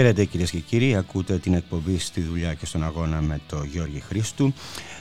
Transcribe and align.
Χαίρετε 0.00 0.24
κυρίες 0.24 0.50
και 0.50 0.58
κύριοι, 0.58 0.96
ακούτε 0.96 1.38
την 1.38 1.54
εκπομπή 1.54 1.98
στη 1.98 2.20
δουλειά 2.20 2.54
και 2.54 2.66
στον 2.66 2.84
αγώνα 2.84 3.20
με 3.20 3.40
το 3.46 3.62
Γιώργη 3.62 4.00
Χρήστου. 4.00 4.52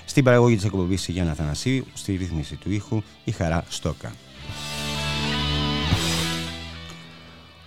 Στην 0.06 0.24
παραγωγή 0.24 0.56
της 0.56 0.66
εκπομπής 0.66 1.08
η 1.08 1.12
Γιάννα 1.12 1.34
Θανασίου, 1.34 1.86
στη 1.94 2.16
ρύθμιση 2.16 2.56
του 2.56 2.72
ήχου 2.72 3.02
η 3.24 3.32
Χαρά 3.32 3.64
Στόκα. 3.70 4.14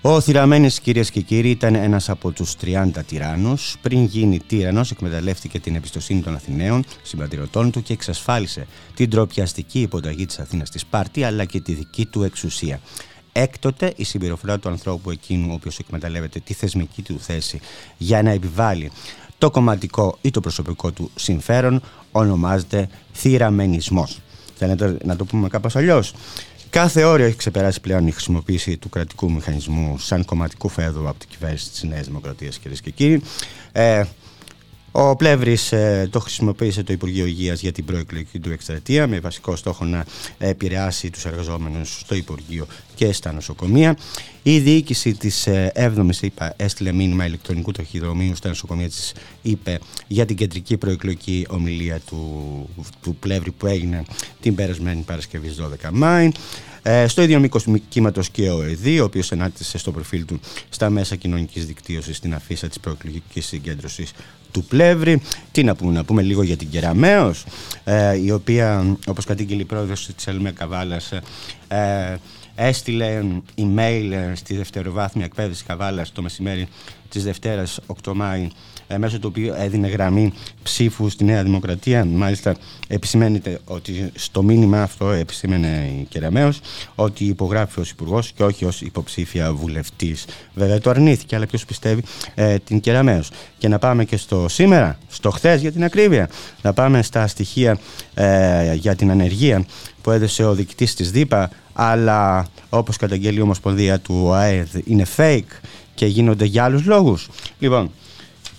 Ο 0.01 0.21
Θηραμένη, 0.21 0.69
κυρίες 0.69 1.11
και 1.11 1.21
κύριοι, 1.21 1.51
ήταν 1.51 1.75
ένας 1.75 2.09
από 2.09 2.31
τους 2.31 2.55
30 2.57 3.03
τυράννους. 3.07 3.77
Πριν 3.83 4.05
γίνει 4.05 4.39
τύρανο, 4.47 4.85
εκμεταλλεύτηκε 4.91 5.61
την 5.61 5.75
εμπιστοσύνη 5.75 6.21
των 6.21 6.35
Αθηναίων, 6.35 6.85
συμπατριωτών 7.03 7.71
του 7.71 7.83
και 7.83 7.93
εξασφάλισε 7.93 8.67
την 8.95 9.11
τροπιαστική 9.11 9.81
υποταγή 9.81 10.27
της 10.27 10.39
Αθήνας 10.39 10.69
στη 10.69 10.79
Σπάρτη, 10.79 11.25
αλλά 11.25 11.45
και 11.45 11.61
τη 11.61 11.73
δική 11.73 12.07
του 12.07 12.23
εξουσία. 12.23 12.81
Έκτοτε 13.33 13.93
η 13.97 14.05
συμπεριφορά 14.05 14.59
του 14.59 14.69
ανθρώπου 14.69 15.11
εκείνου 15.11 15.49
ο 15.51 15.55
οποίος 15.55 15.79
εκμεταλλεύεται 15.79 16.41
τη 16.41 16.55
θεσμική 16.55 17.03
του 17.03 17.21
θέση 17.21 17.61
για 17.97 18.23
να 18.23 18.31
επιβάλλει 18.31 18.91
το 19.39 19.51
κομματικό 19.51 20.19
ή 20.21 20.31
το 20.31 20.41
προσωπικό 20.41 20.91
του 20.91 21.11
συμφέρον 21.15 21.83
ονομάζεται 22.13 22.89
θυραμενισμός. 23.13 24.21
Θέλετε 24.57 24.97
να 25.05 25.17
το 25.17 25.25
πούμε 25.25 25.49
κάπως 25.49 25.77
αλλιώς; 25.77 26.15
Κάθε 26.73 27.05
όριο 27.05 27.27
έχει 27.27 27.37
ξεπεράσει 27.37 27.81
πλέον 27.81 28.07
η 28.07 28.11
χρησιμοποίηση 28.11 28.77
του 28.77 28.89
κρατικού 28.89 29.33
μηχανισμού 29.33 29.99
σαν 29.99 30.25
κομματικού 30.25 30.69
φέδου 30.69 31.09
από 31.09 31.19
την 31.19 31.29
κυβέρνηση 31.29 31.71
της 31.71 31.83
Νέας 31.83 32.07
Δημοκρατίας 32.07 32.59
κυρίες 32.59 32.81
και 32.81 32.91
κύριοι. 32.91 33.23
Ε, 33.73 34.05
ο 34.93 35.17
Πλεύρης 35.17 35.73
ε, 35.73 36.09
το 36.11 36.21
χρησιμοποίησε 36.21 36.83
το 36.83 36.93
Υπουργείο 36.93 37.27
Υγείας 37.27 37.61
για 37.61 37.73
την 37.73 37.85
προεκλογική 37.85 38.39
του 38.39 38.51
εκστρατεία 38.51 39.07
με 39.07 39.21
βασικό 39.21 39.57
στόχο 39.57 39.85
να 39.85 40.05
επηρεάσει 40.39 41.11
τους 41.11 41.25
εργαζόμενους 41.25 42.01
στο 42.01 42.15
Υπουργείο 42.15 42.67
και 42.95 43.13
στα 43.13 43.33
νοσοκομεία. 43.33 43.97
Η 44.43 44.59
διοίκηση 44.59 45.15
της 45.15 45.49
7η 45.75 46.31
ΕΕ 46.39 46.53
έστειλε 46.57 46.93
μήνυμα 46.93 47.27
ηλεκτρονικού 47.27 47.73
ταχυδρομείου 47.73 48.37
στα 48.37 48.49
νοσοκομεία 48.49 48.89
της 48.89 49.15
είπε 49.43 49.79
για 50.07 50.27
την 50.27 50.37
κεντρική 50.37 50.77
προεκλογική 50.77 51.47
ομιλία 51.49 52.01
του, 52.07 52.69
του 53.03 53.17
Πλεύρη 53.17 53.51
που 53.51 53.67
έγινε 53.67 54.03
την 54.41 54.55
περασμένη 54.55 55.03
Παρασκευή 55.03 55.55
12 55.85 55.89
Μάη. 55.93 56.31
Ε, 56.83 57.07
στο 57.07 57.23
ίδιο 57.23 57.41
μήκος 57.41 57.65
κύματος 57.89 58.31
και 58.31 58.51
ο 58.51 58.63
ΕΔΗ, 58.63 59.01
ο 59.01 59.05
οποίος 59.05 59.33
ενάρτησε 59.33 59.79
στο 59.79 59.93
προφίλ 59.93 60.25
του 60.25 60.41
στα 60.69 60.91
μέσα 60.91 61.17
κοινωνικής 61.17 61.67
δικτύωσης 61.67 62.21
την 62.21 62.35
αφίσα 62.35 62.69
της 62.69 62.81
προεκλογικής 62.81 63.47
συγκέντρωσης 63.47 64.13
του 64.51 64.65
Πλεύρη. 64.65 65.23
Τι 65.53 65.65
να 65.65 65.75
πούμε, 65.75 65.93
να 65.93 66.05
πούμε 66.05 66.23
λίγο 66.23 66.43
για 66.43 66.57
την 66.57 66.71
Κεραμέως, 66.71 67.45
ε, 67.85 68.17
η 68.17 68.31
οποία, 68.31 68.97
όπως 69.07 69.25
κατήγγειλε 69.25 69.63
η 69.63 69.65
πρόεδρος 69.65 70.09
της 70.17 70.27
Ελμέ 70.27 70.51
Καβάλας, 70.51 71.13
ε, 71.69 72.17
έστειλε 72.55 73.23
email 73.59 74.33
στη 74.35 74.57
δευτεροβάθμια 74.57 75.25
εκπαίδευση 75.25 75.65
Καβάλας 75.65 76.13
το 76.13 76.23
μεσημέρι 76.23 76.69
της 77.09 77.25
Δευτέρας 77.25 77.81
8 77.87 78.15
Μάη 78.15 78.41
ε, 78.43 78.49
μέσω 78.99 79.19
του 79.19 79.29
οποίου 79.31 79.55
έδινε 79.57 79.89
γραμμή 79.89 80.33
ψήφου 80.63 81.09
στη 81.09 81.25
Νέα 81.25 81.43
Δημοκρατία. 81.43 82.05
Μάλιστα, 82.05 82.57
επισημαίνεται 82.89 83.59
ότι 83.65 84.11
στο 84.15 84.43
μήνυμα 84.43 84.83
αυτό 84.83 85.11
επισήμενε 85.11 85.93
η 86.01 86.07
Κεραμέως 86.09 86.61
ότι 86.95 87.25
υπογράφει 87.25 87.81
ως 87.81 87.91
υπουργός 87.91 88.33
και 88.33 88.45
όχι 88.45 88.65
ως 88.65 88.81
υποψήφια 88.81 89.53
βουλευτής. 89.53 90.25
Βέβαια, 90.55 90.79
το 90.79 90.91
αρνήθηκε, 90.91 91.37
αλλά 91.37 91.47
ποιος 91.47 91.65
πιστεύει 91.65 92.03
ε, 92.35 92.59
την 92.59 92.81
Κεραμέως. 92.81 93.31
Και 93.59 93.69
να 93.69 93.79
πάμε 93.79 94.05
και 94.05 94.17
στο 94.17 94.49
σήμερα, 94.49 94.99
στο 95.09 95.31
χθες 95.31 95.61
για 95.61 95.73
την 95.73 95.85
ακρίβεια. 95.85 96.29
Να 96.63 96.73
πάμε 96.73 97.03
στα 97.03 97.27
στοιχεία 97.27 97.79
ε, 98.15 98.75
για 98.75 98.97
την 98.97 99.11
ανεργία 99.11 99.65
που 100.03 100.11
έδωσε 100.11 100.45
ο 100.45 100.55
διοικητής 100.55 100.95
της 100.95 101.11
ΔΥΠΑ, 101.11 101.51
αλλά 101.73 102.47
όπως 102.69 102.97
καταγγέλει 102.97 103.39
η 103.39 103.41
Ομοσπονδία 103.41 104.01
του 104.01 104.23
ΟΑΕΔ 104.25 104.69
είναι 104.85 105.07
fake 105.17 105.61
και 105.95 106.07
γίνονται 106.07 106.45
για 106.45 106.65
άλλους 106.65 106.85
λόγους. 106.85 107.29
Λοιπόν, 107.59 107.91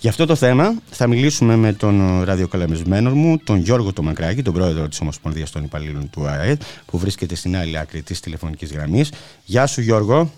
για 0.04 0.12
αυτό 0.12 0.26
το 0.26 0.34
θέμα 0.34 0.74
θα 0.90 1.06
μιλήσουμε 1.06 1.56
με 1.56 1.72
τον 1.72 2.22
ραδιοκαλεμισμένο 2.22 3.10
μου, 3.10 3.38
τον 3.38 3.56
Γιώργο 3.56 3.92
Τομακράκη, 3.92 4.42
τον 4.42 4.52
πρόεδρο 4.52 4.88
της 4.88 5.00
Ομοσπονδίας 5.00 5.50
των 5.50 5.64
Υπαλλήλων 5.64 6.10
του 6.10 6.26
ΑΕΔ, 6.26 6.60
που 6.86 6.98
βρίσκεται 6.98 7.34
στην 7.34 7.56
άλλη 7.56 7.78
άκρη 7.78 8.02
της 8.02 8.20
τηλεφωνικής 8.20 8.72
γραμμής. 8.72 9.12
Γεια 9.44 9.66
σου, 9.66 9.80
Γιώργο. 9.80 10.30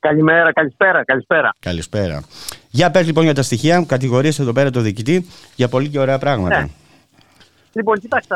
Καλημέρα, 0.00 0.52
καλησπέρα, 0.52 1.04
καλησπέρα. 1.04 1.54
Καλησπέρα. 1.58 2.22
Για 2.70 2.90
πες 2.90 3.06
λοιπόν 3.06 3.24
για 3.24 3.34
τα 3.34 3.42
στοιχεία, 3.42 3.84
κατηγορίες 3.84 4.38
εδώ 4.38 4.52
πέρα 4.52 4.70
το 4.70 4.80
διοικητή 4.80 5.26
για 5.56 5.68
πολύ 5.68 5.88
και 5.88 5.98
ωραία 5.98 6.18
πράγματα. 6.18 6.60
Ναι. 6.60 6.68
Λοιπόν, 7.72 7.98
κοιτάξτε, 7.98 8.34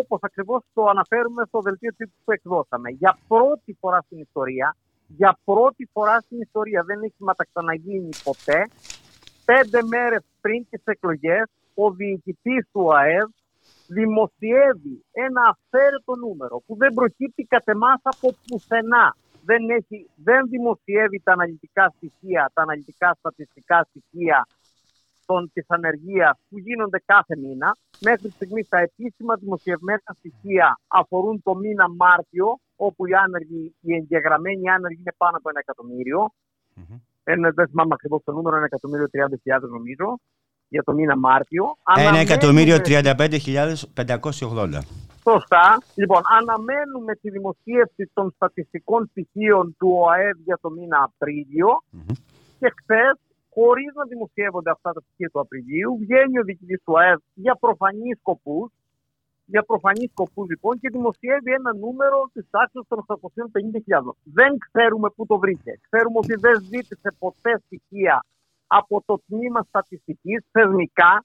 όπως 0.00 0.18
ακριβώς 0.22 0.62
το 0.74 0.84
αναφέρουμε 0.84 1.42
στο 1.48 1.60
δελτίο 1.60 1.92
που 2.24 2.32
εκδώσαμε. 2.32 2.90
Για 2.90 3.18
πρώτη 3.28 3.76
φορά 3.80 4.00
στην 4.06 4.18
ιστορία, 4.18 4.76
για 5.06 5.38
πρώτη 5.44 5.88
φορά 5.92 6.20
στην 6.24 6.40
ιστορία 6.40 6.82
δεν 6.86 7.02
έχει 7.02 7.14
μεταξαναγίνει 7.18 8.08
ποτέ 8.24 8.66
πέντε 9.46 9.82
μέρες 9.82 10.22
πριν 10.40 10.66
τις 10.70 10.82
εκλογές 10.84 11.44
ο 11.74 11.90
διοικητής 11.90 12.66
του 12.72 12.96
ΑΕΔ 12.96 13.28
δημοσιεύει 13.86 15.04
ένα 15.12 15.42
αφαίρετο 15.52 16.14
νούμερο 16.16 16.62
που 16.66 16.76
δεν 16.76 16.94
προκύπτει 16.94 17.42
κατ' 17.44 17.68
εμάς 17.68 18.00
από 18.02 18.34
πουθενά. 18.46 19.16
Δεν, 19.44 19.70
έχει, 19.70 20.10
δεν 20.14 20.48
δημοσιεύει 20.48 21.20
τα 21.24 21.32
αναλυτικά 21.32 21.92
στοιχεία, 21.96 22.50
τα 22.54 22.62
αναλυτικά 22.62 23.16
στατιστικά 23.18 23.86
στοιχεία 23.88 24.46
των, 25.26 25.50
της 25.52 25.64
ανεργίας 25.68 26.38
που 26.48 26.58
γίνονται 26.58 27.02
κάθε 27.04 27.36
μήνα. 27.36 27.76
Μέχρι 28.00 28.30
στιγμής 28.30 28.68
τα 28.68 28.78
επίσημα 28.78 29.34
δημοσιευμένα 29.36 30.10
στοιχεία 30.18 30.80
αφορούν 30.86 31.42
το 31.42 31.54
μήνα 31.54 31.88
Μάρτιο, 31.88 32.58
όπου 32.76 33.06
οι, 33.06 33.14
άνεργοι, 33.14 33.74
οι 33.80 33.94
εγγεγραμμένοι 33.94 34.68
άνεργοι 34.70 35.00
είναι 35.00 35.14
πάνω 35.16 35.36
από 35.36 35.48
ένα 35.48 35.62
ένα, 37.32 37.50
δεν 37.54 37.66
θυμάμαι 37.68 37.94
ακριβώς 37.94 38.20
το 38.24 38.32
νούμερο, 38.32 38.56
ένα 38.56 38.64
εκατομμύριο 38.64 39.06
30.000 39.12 39.18
νομίζω, 39.76 40.18
για 40.68 40.82
το 40.82 40.92
μήνα 40.92 41.16
Μάρτιο. 41.16 41.76
Ένα 41.96 42.18
εκατομμύριο 42.18 42.76
35.580. 42.76 44.80
Σωστά. 45.28 45.82
Λοιπόν, 45.94 46.22
αναμένουμε 46.38 47.14
τη 47.14 47.30
δημοσίευση 47.30 48.10
των 48.12 48.32
στατιστικών 48.34 49.06
στοιχείων 49.10 49.76
του 49.78 49.88
ΟΑΕΔ 50.02 50.36
για 50.44 50.58
το 50.60 50.70
μήνα 50.70 51.02
Απρίλιο 51.02 51.82
mm-hmm. 51.82 52.14
και 52.58 52.72
χθες, 52.80 53.18
χωρίς 53.54 53.94
να 53.94 54.04
δημοσιεύονται 54.04 54.70
αυτά 54.70 54.92
τα 54.92 55.00
στοιχεία 55.00 55.28
του 55.32 55.40
Απριλίου, 55.40 55.98
βγαίνει 56.00 56.38
ο 56.38 56.42
διοικητής 56.42 56.80
του 56.84 56.92
ΟΑΕΔ 56.96 57.18
για 57.34 57.56
προφανείς 57.60 58.18
σκοπούς 58.18 58.70
για 59.52 59.62
προφανεί 59.62 60.06
σκοπού 60.12 60.42
λοιπόν 60.50 60.78
και 60.80 60.88
δημοσιεύει 60.96 61.52
ένα 61.60 61.70
νούμερο 61.84 62.18
της 62.32 62.44
τάξης 62.50 62.82
των 62.88 62.98
850.000. 63.06 64.14
Δεν 64.38 64.50
ξέρουμε 64.66 65.08
πού 65.16 65.26
το 65.26 65.38
βρήκε. 65.38 65.72
Ξέρουμε 65.86 66.18
ότι 66.22 66.34
δεν 66.44 66.56
ζήτησε 66.72 67.08
ποτέ 67.18 67.52
στοιχεία 67.64 68.24
από 68.66 69.02
το 69.06 69.14
τμήμα 69.26 69.60
στατιστικής 69.68 70.40
θεσμικά. 70.50 71.24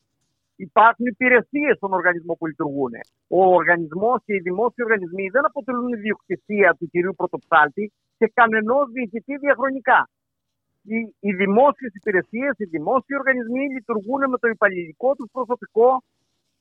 Υπάρχουν 0.56 1.06
υπηρεσίες 1.06 1.74
στον 1.78 1.94
οργανισμό 1.94 2.34
που 2.34 2.48
λειτουργούν. 2.48 2.94
Ο 3.28 3.40
οργανισμός 3.60 4.18
και 4.26 4.34
οι 4.34 4.40
δημόσιοι 4.40 4.84
οργανισμοί 4.88 5.26
δεν 5.36 5.46
αποτελούν 5.46 5.94
ιδιοκτησία 5.94 6.76
του 6.78 6.90
κυρίου 6.92 7.14
Πρωτοψάλτη 7.20 7.92
και 8.18 8.32
κανενό 8.34 8.80
διοικητή 8.94 9.38
διαχρονικά. 9.38 10.10
Οι, 10.84 10.98
οι 11.20 11.32
δημόσιες 11.34 11.92
υπηρεσίες, 12.00 12.54
οι 12.58 12.66
δημόσιοι 12.66 13.16
οργανισμοί 13.20 13.64
λειτουργούν 13.76 14.22
με 14.30 14.38
το 14.38 14.48
υπαλληλικό 14.48 15.16
τους 15.16 15.30
προσωπικό 15.32 16.04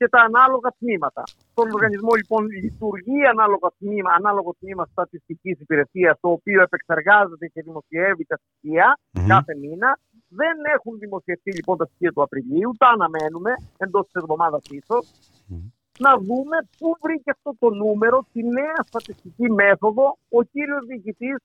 και 0.00 0.08
τα 0.08 0.20
ανάλογα 0.28 0.70
τμήματα. 0.78 1.22
Στον 1.52 1.66
οργανισμό 1.76 2.12
λοιπόν 2.20 2.42
λειτουργεί 2.64 3.20
ανάλογο 3.34 3.68
τμήμα, 3.78 4.10
ανάλογο 4.20 4.50
τμήμα 4.60 4.84
στατιστικής 4.92 5.56
υπηρεσίας, 5.60 6.14
το 6.20 6.28
οποίο 6.36 6.62
επεξεργάζεται 6.62 7.46
και 7.52 7.62
δημοσιεύει 7.62 8.24
τα 8.30 8.36
στοιχεία 8.42 8.86
mm-hmm. 8.98 9.24
κάθε 9.32 9.54
μήνα. 9.62 9.98
Δεν 10.28 10.56
έχουν 10.76 10.98
δημοσιευτεί 10.98 11.50
λοιπόν 11.58 11.76
τα 11.76 11.84
στοιχεία 11.84 12.12
του 12.12 12.22
Απριλίου, 12.22 12.70
τα 12.78 12.88
αναμένουμε 12.96 13.52
εντός 13.84 14.04
της 14.04 14.16
εβδομάδας 14.22 14.62
πίσω. 14.70 14.96
Mm-hmm. 15.02 15.66
Να 16.04 16.12
δούμε 16.26 16.56
πού 16.78 16.88
βρήκε 17.02 17.30
αυτό 17.36 17.50
το 17.58 17.68
νούμερο, 17.82 18.18
τη 18.32 18.42
νέα 18.58 18.78
στατιστική 18.90 19.46
μέθοδο, 19.60 20.06
ο 20.38 20.42
κύριος 20.42 20.82
διοικητής, 20.86 21.38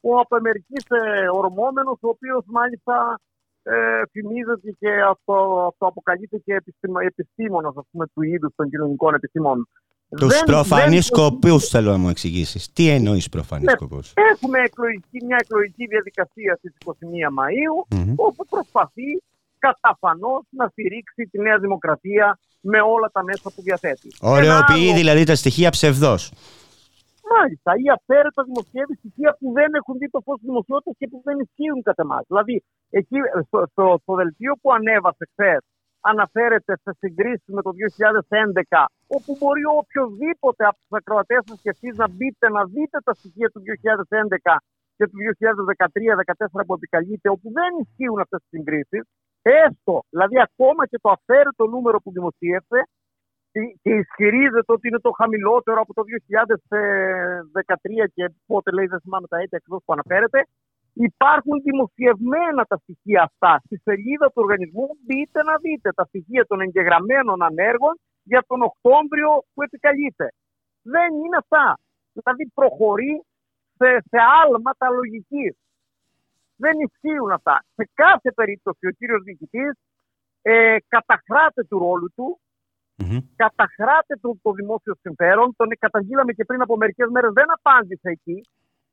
ο 0.00 0.18
απεμερική 0.24 0.78
ε, 0.88 1.28
ορμόμενος, 1.40 1.98
ο 2.06 2.08
οποίος 2.08 2.42
μάλιστα 2.46 2.94
ε, 3.62 4.02
φημίζεται 4.10 4.70
και 4.78 4.90
αυτό, 5.08 5.66
αυτό 5.70 5.86
αποκαλείται 5.86 6.38
και 6.44 6.52
επιστήμονας 7.06 7.74
του 8.14 8.22
είδους 8.22 8.52
των 8.56 8.70
κοινωνικών 8.70 9.14
επιστήμων. 9.14 9.68
Τους 10.16 10.42
προφανεί 10.44 11.00
σκοπού 11.00 11.60
θέλω 11.60 11.90
να 11.90 11.96
μου 11.96 12.08
εξηγήσεις. 12.08 12.72
Τι 12.72 12.88
εννοείς 12.88 13.28
προφανεί 13.28 13.64
ναι, 13.64 13.70
σκοπού. 13.70 14.00
Έχουμε 14.32 14.58
εκλογική, 14.58 15.24
μια 15.24 15.36
εκλογική 15.40 15.86
διαδικασία 15.86 16.58
στις 16.58 16.72
21 16.84 16.90
Μαου, 17.32 17.76
όπου 18.16 18.46
προσπαθεί 18.46 19.22
καταφανώς 19.58 20.42
να 20.50 20.68
στηρίξει 20.68 21.22
τη 21.30 21.38
Νέα 21.38 21.58
Δημοκρατία 21.58 22.38
με 22.60 22.80
όλα 22.80 23.08
τα 23.12 23.22
μέσα 23.22 23.50
που 23.54 23.62
διαθέτει. 23.62 24.08
Ωρεοποιεί 24.20 24.88
άλλο... 24.88 24.98
δηλαδή 24.98 25.24
τα 25.24 25.34
στοιχεία 25.34 25.70
ψευδό. 25.70 26.14
Μάλιστα, 27.34 27.70
ή 27.84 27.86
αφαίρετα 27.96 28.42
δημοσιεύει 28.48 28.94
στοιχεία 29.00 29.36
που 29.38 29.52
δεν 29.58 29.70
έχουν 29.80 29.94
δει 30.00 30.08
το 30.10 30.20
φως 30.24 30.36
της 30.38 30.46
δημοσιότητας 30.50 30.94
και 30.98 31.06
που 31.10 31.20
δεν 31.24 31.36
ισχύουν 31.44 31.82
κατά 31.82 32.02
εμάς. 32.02 32.24
Δηλαδή, 32.30 32.64
εκεί 32.98 33.18
στο, 33.46 33.58
στο, 33.70 33.84
στο 34.02 34.12
δελτίο 34.20 34.52
που 34.60 34.68
ανέβασε 34.72 35.24
χθες, 35.32 35.62
αναφέρεται 36.10 36.72
σε 36.84 36.90
συγκρίσει 37.00 37.50
με 37.56 37.62
το 37.66 37.70
2011, 38.70 38.84
όπου 39.16 39.30
μπορεί 39.38 39.62
οποιοδήποτε 39.82 40.62
από 40.70 40.78
τους 40.82 40.92
ακροατές 41.00 41.40
σας 41.48 41.58
και 41.62 41.72
εσείς 41.74 41.94
να 42.02 42.06
μπείτε 42.14 42.46
να 42.56 42.62
δείτε 42.74 42.98
τα 43.06 43.12
στοιχεία 43.18 43.48
του 43.54 43.60
2011 43.66 44.54
και 44.96 45.04
του 45.10 45.18
2013-2014 46.60 46.66
που 46.66 46.74
επικαλείται, 46.78 47.28
όπου 47.36 47.48
δεν 47.58 47.70
ισχύουν 47.84 48.18
αυτές 48.24 48.40
τι 48.42 48.48
συγκρίσεις, 48.56 49.02
έστω, 49.42 49.94
δηλαδή 50.10 50.36
ακόμα 50.48 50.82
και 50.90 50.98
το 51.04 51.08
αφαίρετο 51.16 51.64
νούμερο 51.66 51.98
που 52.02 52.10
δημοσίευσε 52.12 52.80
και 53.82 53.92
ισχυρίζεται 54.02 54.72
ότι 54.76 54.88
είναι 54.88 54.98
το 55.06 55.10
χαμηλότερο 55.20 55.80
από 55.80 55.92
το 55.94 56.02
2013 58.02 58.08
και 58.14 58.24
πότε 58.46 58.70
λέει 58.70 58.86
δεν 58.86 59.00
θυμάμαι 59.00 59.26
τα 59.26 59.38
έτη 59.38 59.56
ακριβώ 59.56 59.78
που 59.84 59.92
αναφέρεται, 59.92 60.46
υπάρχουν 60.92 61.62
δημοσιευμένα 61.62 62.64
τα 62.64 62.76
στοιχεία 62.76 63.22
αυτά. 63.22 63.62
Στη 63.64 63.76
σελίδα 63.84 64.26
του 64.26 64.42
οργανισμού 64.44 64.86
μπείτε 65.04 65.42
να 65.42 65.56
δείτε 65.56 65.92
τα 65.92 66.04
στοιχεία 66.04 66.46
των 66.46 66.60
εγγεγραμμένων 66.60 67.42
ανέργων 67.42 67.94
για 68.22 68.44
τον 68.46 68.62
Οκτώβριο 68.62 69.30
που 69.54 69.62
επικαλείται. 69.62 70.26
Δεν 70.82 71.14
είναι 71.14 71.36
αυτά. 71.36 71.78
Δηλαδή 72.12 72.50
προχωρεί 72.54 73.24
σε, 73.76 73.88
σε 74.10 74.18
άλματα 74.42 74.88
λογικής 74.88 75.56
δεν 76.64 76.74
ισχύουν 76.86 77.30
αυτά. 77.38 77.64
Σε 77.76 77.84
κάθε 77.94 78.30
περίπτωση 78.32 78.86
ο 78.86 78.90
κύριος 78.98 79.22
διοικητής 79.22 79.72
ε, 80.42 80.76
καταχράται 80.88 81.62
του 81.68 81.78
ρόλου 81.78 82.08
του, 82.16 82.40
mm-hmm. 82.98 83.20
καταχράται 83.36 84.14
το, 84.20 84.28
το 84.42 84.50
δημόσιο 84.52 84.94
συμφέρον. 85.02 85.48
Τον 85.56 85.68
καταγγείλαμε 85.78 86.32
και 86.32 86.44
πριν 86.44 86.60
από 86.62 86.76
μερικές 86.76 87.08
μέρες, 87.14 87.32
δεν 87.32 87.48
απάντησε 87.56 88.08
εκεί. 88.16 88.38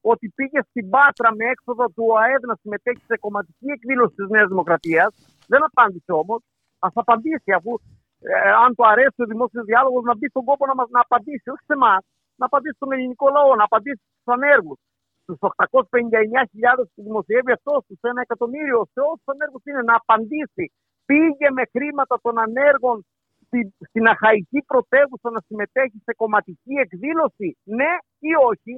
Ότι 0.02 0.26
πήγε 0.36 0.60
στην 0.70 0.90
Πάτρα 0.90 1.30
με 1.36 1.46
έξοδο 1.54 1.86
του 1.86 2.06
ΟΑΕΔ 2.14 2.42
να 2.52 2.56
συμμετέχει 2.62 3.04
σε 3.06 3.18
κομματική 3.18 3.68
εκδήλωση 3.76 4.16
της 4.16 4.28
Νέας 4.30 4.48
Δημοκρατίας. 4.48 5.10
Δεν 5.48 5.62
απάντησε 5.70 6.12
όμως. 6.12 6.42
Α 6.80 6.90
απαντήσει, 6.94 7.52
αφού 7.52 7.72
ε, 8.20 8.52
αν 8.64 8.76
του 8.76 8.88
αρέσει 8.88 9.20
ο 9.26 9.26
δημόσιος 9.26 9.66
διάλογος, 9.66 10.04
να 10.04 10.16
μπει 10.18 10.28
στον 10.30 10.44
κόπο 10.44 10.66
να, 10.66 10.76
μας, 10.76 10.90
να 10.90 11.00
απαντήσει, 11.00 11.50
όχι 11.54 11.66
σε 11.70 11.74
εμάς, 11.80 12.02
να 12.40 12.46
απαντήσει 12.46 12.76
στον 12.76 12.92
ελληνικό 12.92 13.28
λαό, 13.36 13.56
να 13.56 13.64
απαντήσει 13.64 14.02
στους 14.12 14.34
ανέργους 14.36 14.80
στους 15.24 15.38
859.000 15.42 16.86
που 16.94 17.02
δημοσιεύει 17.08 17.52
αυτός, 17.52 17.84
στου 17.84 17.98
1 18.02 18.22
εκατομμύριο, 18.22 18.80
σε 18.94 19.00
όσους 19.12 19.28
ανέργους 19.34 19.64
είναι 19.70 19.84
να 19.90 19.96
απαντήσει. 20.02 20.66
Πήγε 21.06 21.48
με 21.58 21.64
χρήματα 21.74 22.16
των 22.22 22.40
ανέργων 22.46 23.06
στην, 23.46 23.66
στην 23.88 24.08
αχαϊκή 24.08 24.60
πρωτεύουσα 24.72 25.30
να 25.36 25.42
συμμετέχει 25.48 26.00
σε 26.08 26.14
κομματική 26.22 26.74
εκδήλωση, 26.86 27.58
ναι 27.64 27.92
ή 28.30 28.32
όχι. 28.52 28.74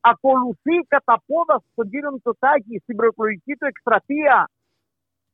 Ακολουθεί 0.00 0.76
κατά 0.88 1.22
πόδα 1.26 1.62
τον 1.74 1.90
κύριο 1.90 2.10
Μητσοτάκη 2.12 2.78
στην 2.78 2.96
προεκλογική 2.96 3.54
του 3.56 3.66
εκστρατεία 3.66 4.50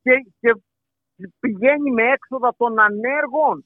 και, 0.01 0.13
και 0.39 0.61
πηγαίνει 1.39 1.91
με 1.91 2.03
έξοδα 2.03 2.53
των 2.57 2.79
ανέργων 2.79 3.65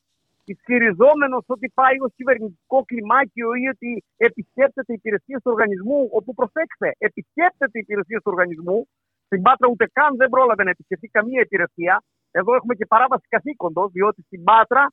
ισχυριζόμενος 0.52 1.44
ότι 1.48 1.72
πάει 1.74 1.96
ως 2.06 2.12
κυβερνητικό 2.16 2.84
κλιμάκιο 2.86 3.50
ή 3.54 3.68
ότι 3.68 4.04
επισκέπτεται 4.18 4.94
υπηρεσίες 4.94 5.42
του 5.44 5.52
οργανισμού, 5.54 6.10
όπου 6.12 6.34
προσέξτε, 6.34 6.96
επισκέπτεται 6.98 7.80
υπηρεσίες 7.80 8.22
του 8.22 8.32
οργανισμού. 8.34 8.88
Στην 9.26 9.42
Πάτρα 9.42 9.68
ούτε 9.68 9.86
καν 9.98 10.16
δεν 10.16 10.30
πρόλαβε 10.30 10.64
να 10.64 10.70
επισκεφτεί 10.70 11.08
καμία 11.08 11.42
υπηρεσία. 11.42 12.04
Εδώ 12.32 12.56
έχουμε 12.56 12.76
και 12.76 12.86
παράβαση 12.86 13.28
καθήκοντος, 13.30 13.92
διότι 13.92 14.22
στην 14.22 14.44
Πάτρα, 14.44 14.84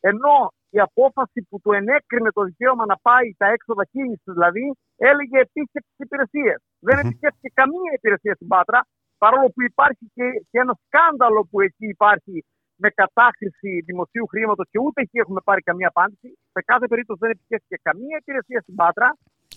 ενώ 0.00 0.52
η 0.70 0.78
απόφαση 0.80 1.46
που 1.48 1.60
του 1.60 1.72
ενέκρινε 1.72 2.30
το 2.30 2.42
δικαίωμα 2.42 2.84
να 2.86 2.96
πάει 2.96 3.34
τα 3.36 3.46
έξοδα 3.46 3.84
κίνησης, 3.84 4.32
δηλαδή, 4.38 4.72
έλεγε 4.96 5.38
επίσκεψη 5.38 5.94
υπηρεσίες. 5.96 6.58
Δεν 6.78 6.98
επισκέφτηκε 6.98 7.48
καμία 7.54 7.92
υπηρεσία 7.94 8.34
στην 8.34 8.46
Πάτρα, 8.46 8.80
παρόλο 9.18 9.46
που 9.54 9.62
υπάρχει 9.62 10.04
και, 10.14 10.24
και 10.50 10.58
ένα 10.64 10.74
σκάνδαλο 10.84 11.40
που 11.50 11.60
εκεί 11.60 11.86
υπάρχει 11.96 12.44
με 12.82 12.88
κατάχρηση 12.90 13.70
δημοσίου 13.88 14.26
χρήματος 14.26 14.66
και 14.70 14.78
ούτε 14.78 15.00
εκεί 15.02 15.18
έχουμε 15.18 15.40
πάρει 15.44 15.62
καμία 15.62 15.88
απάντηση. 15.94 16.28
Σε 16.52 16.60
κάθε 16.70 16.86
περίπτωση 16.86 17.18
δεν 17.22 17.30
επισκέφθηκε 17.30 17.76
καμία 17.82 18.16
υπηρεσία 18.20 18.60
στην 18.60 18.74
Πάτρα. 18.74 19.08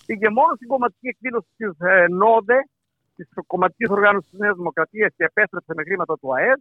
Πήγε 0.06 0.30
μόνο 0.30 0.52
στην 0.56 0.68
κομματική 0.68 1.08
εκδήλωση 1.08 1.48
της 1.58 1.72
ε, 1.80 2.06
ΝΟΔΕ, 2.10 2.60
της 3.16 3.28
κομματικής 3.48 3.90
οργάνωσης 3.90 4.30
της 4.30 4.40
Νέας 4.40 4.56
Δημοκρατίας 4.56 5.14
και 5.18 5.24
επέστρεψε 5.24 5.74
με 5.78 5.84
χρήματα 5.84 6.14
του 6.20 6.36
ΑΕΔ. 6.36 6.60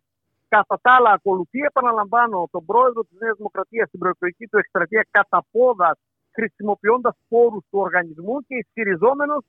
Κατά 0.54 0.76
τα 0.84 0.90
άλλα, 0.96 1.10
ακολουθεί, 1.18 1.60
επαναλαμβάνω, 1.70 2.38
τον 2.54 2.64
πρόεδρο 2.70 3.00
της 3.08 3.16
Νέας 3.22 3.36
Δημοκρατίας 3.36 3.86
στην 3.88 3.98
προεκλογική 4.02 4.46
του 4.50 4.58
εκστρατεία 4.62 5.02
κατά 5.10 5.40
πόδα, 5.50 5.90
χρησιμοποιώντας 6.36 7.14
πόρους 7.28 7.64
του 7.70 7.78
οργανισμού 7.86 8.34
και 8.46 8.54
ισχυριζόμενος 8.62 9.42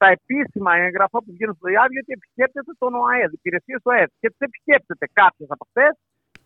τα 0.00 0.06
επίσημα 0.16 0.72
έγγραφα 0.86 1.18
που 1.22 1.30
βγαίνουν 1.34 1.54
στο 1.58 1.66
διάβιο 1.72 2.00
ότι 2.04 2.12
επισκέπτεται 2.18 2.72
τον 2.82 2.92
ΟΑΕΔ, 2.94 3.30
υπηρεσίες 3.32 3.78
του 3.82 3.90
ΟΑΕΔ. 3.92 4.08
Και 4.20 4.28
τι 4.28 4.40
επισκέπτεται 4.48 5.06
κάποιες 5.20 5.48
από 5.54 5.64
αυτές, 5.68 5.92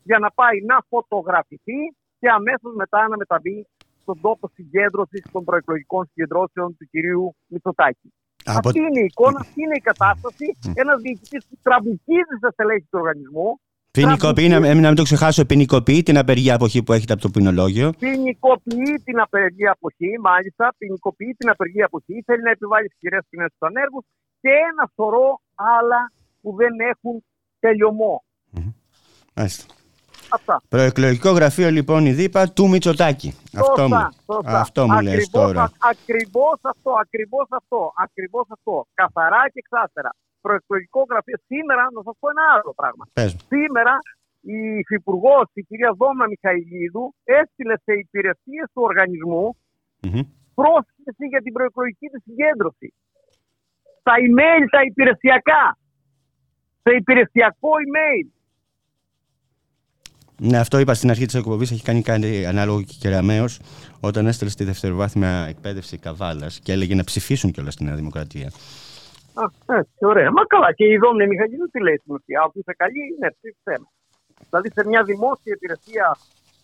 για 0.08 0.18
να 0.24 0.28
πάει 0.38 0.58
να 0.70 0.76
φωτογραφηθεί 0.92 1.80
και 2.20 2.28
αμέσως 2.38 2.72
μετά 2.82 3.08
να 3.08 3.16
μεταβεί 3.16 3.66
στον 4.02 4.20
τόπο 4.20 4.44
συγκέντρωσης 4.56 5.22
των 5.32 5.44
προεκλογικών 5.44 6.02
συγκεντρώσεων 6.06 6.76
του 6.76 6.84
κυρίου 6.92 7.36
Μητσοτάκη. 7.46 8.08
Από... 8.44 8.68
Αυτή 8.68 8.78
είναι 8.86 9.00
η 9.00 9.08
εικόνα, 9.10 9.38
αυτή 9.40 9.62
είναι 9.62 9.76
η 9.82 9.84
κατάσταση. 9.90 10.46
Ένας 10.82 11.00
διοικητής 11.00 11.42
που 11.48 11.56
τραμπουκίζεις 11.62 12.38
στα 12.38 12.50
στελέχη 12.50 12.86
του 12.90 12.98
οργανισμού. 13.02 13.60
Ποινικοποιεί, 13.98 14.46
να, 14.50 14.58
να 14.60 14.74
μην 14.74 14.94
το 14.94 15.02
ξεχάσω, 15.02 15.44
ποινικοποιεί 15.44 16.02
την 16.02 16.18
απεργία 16.18 16.54
αποχή 16.54 16.82
που 16.82 16.92
έχετε 16.92 17.12
από 17.12 17.22
το 17.22 17.28
ποινολόγιο. 17.28 17.92
Ποινικοποιεί 17.98 18.94
την 19.04 19.20
απεργία 19.20 19.70
αποχή, 19.70 20.18
μάλιστα. 20.20 20.74
Ποινικοποιεί 20.78 21.34
την 21.38 21.48
απεργία 21.48 21.84
αποχή. 21.84 22.22
Θέλει 22.26 22.42
να 22.42 22.50
επιβάλλει 22.50 22.86
ισχυρές 22.86 23.22
ποινές 23.28 23.48
στους 23.54 23.68
ανέργους 23.68 24.04
και 24.40 24.48
ένα 24.48 24.90
σωρό 24.94 25.40
άλλα 25.54 26.12
που 26.40 26.54
δεν 26.56 26.72
έχουν 26.92 27.24
τελειωμό. 27.60 28.24
Μάλιστα. 29.34 29.73
Αυτά. 30.34 30.62
Προεκλογικό 30.68 31.30
γραφείο 31.30 31.70
λοιπόν 31.70 32.06
η 32.06 32.12
ΔΥΠΑ 32.12 32.52
του 32.52 32.68
Μητσοτάκη. 32.68 33.30
αυτό 33.62 33.82
μου, 33.88 34.08
Αυτό 34.44 34.86
μου 34.88 35.00
λες 35.00 35.30
τώρα. 35.30 35.70
Ακριβώς 35.92 36.58
αυτό, 36.72 36.90
ακριβώς 37.04 37.46
αυτό, 37.50 37.92
ακριβώς 38.04 38.46
αυτό. 38.56 38.86
Καθαρά 38.94 39.42
και 39.52 39.60
εξάστερα. 39.64 40.10
Προεκλογικό 40.40 41.00
γραφείο. 41.10 41.38
Σήμερα, 41.46 41.82
να 41.94 42.02
σας 42.06 42.14
πω 42.20 42.26
ένα 42.34 42.44
άλλο 42.54 42.72
πράγμα. 42.80 43.04
Σήμερα 43.52 43.94
η 44.40 44.58
υφυπουργός, 44.82 45.46
η 45.52 45.62
κυρία 45.62 45.92
Δόμνα 46.00 46.26
Μιχαηλίδου, 46.32 47.14
έστειλε 47.24 47.76
σε 47.84 47.92
υπηρεσίες 48.04 48.66
του 48.72 48.82
οργανισμού 48.88 49.56
mm-hmm. 50.02 50.24
πρόσκληση 50.54 51.24
για 51.32 51.40
την 51.44 51.52
προεκλογική 51.52 52.06
της 52.12 52.22
συγκέντρωση. 52.26 52.88
Στα 54.00 54.14
email 54.26 54.62
τα 54.70 54.80
υπηρεσιακά. 54.90 55.62
Σε 56.82 56.90
υπηρεσιακό 57.00 57.70
email. 57.86 58.26
Ναι, 60.38 60.58
αυτό 60.58 60.78
είπα 60.78 60.94
στην 60.94 61.10
αρχή 61.10 61.26
της 61.26 61.34
εκπομπής. 61.34 61.70
Έχει 61.70 61.82
κάνει 61.82 62.02
κάτι 62.02 62.46
ανάλογο 62.46 62.82
και 62.82 62.94
κεραμαίος 63.00 63.60
όταν 64.00 64.26
έστειλε 64.26 64.50
στη 64.50 64.64
δευτεροβάθμια 64.64 65.46
εκπαίδευση 65.48 65.98
Καβάλας 65.98 66.60
και 66.60 66.72
έλεγε 66.72 66.94
να 66.94 67.04
ψηφίσουν 67.04 67.50
κιόλας 67.50 67.72
στη 67.72 67.84
Νέα 67.84 67.94
Δημοκρατία. 67.94 68.50
Α, 69.34 69.44
έτσι, 69.78 69.98
ωραία. 69.98 70.30
Μα 70.32 70.44
καλά. 70.44 70.72
Και 70.72 70.84
η 70.84 70.96
Δόμνη 70.96 71.26
Μιχαγίδου 71.26 71.68
τι 71.70 71.80
λέει 71.80 71.96
στην 71.96 72.14
ουσία. 72.14 72.40
Αφού 72.40 72.58
είσαι 72.58 72.74
καλή, 72.76 73.02
ναι, 73.20 73.28
ψήφισέ 73.30 73.76
Δηλαδή 74.48 74.68
σε 74.76 74.82
μια 74.86 75.02
δημόσια 75.02 75.52
υπηρεσία 75.58 76.16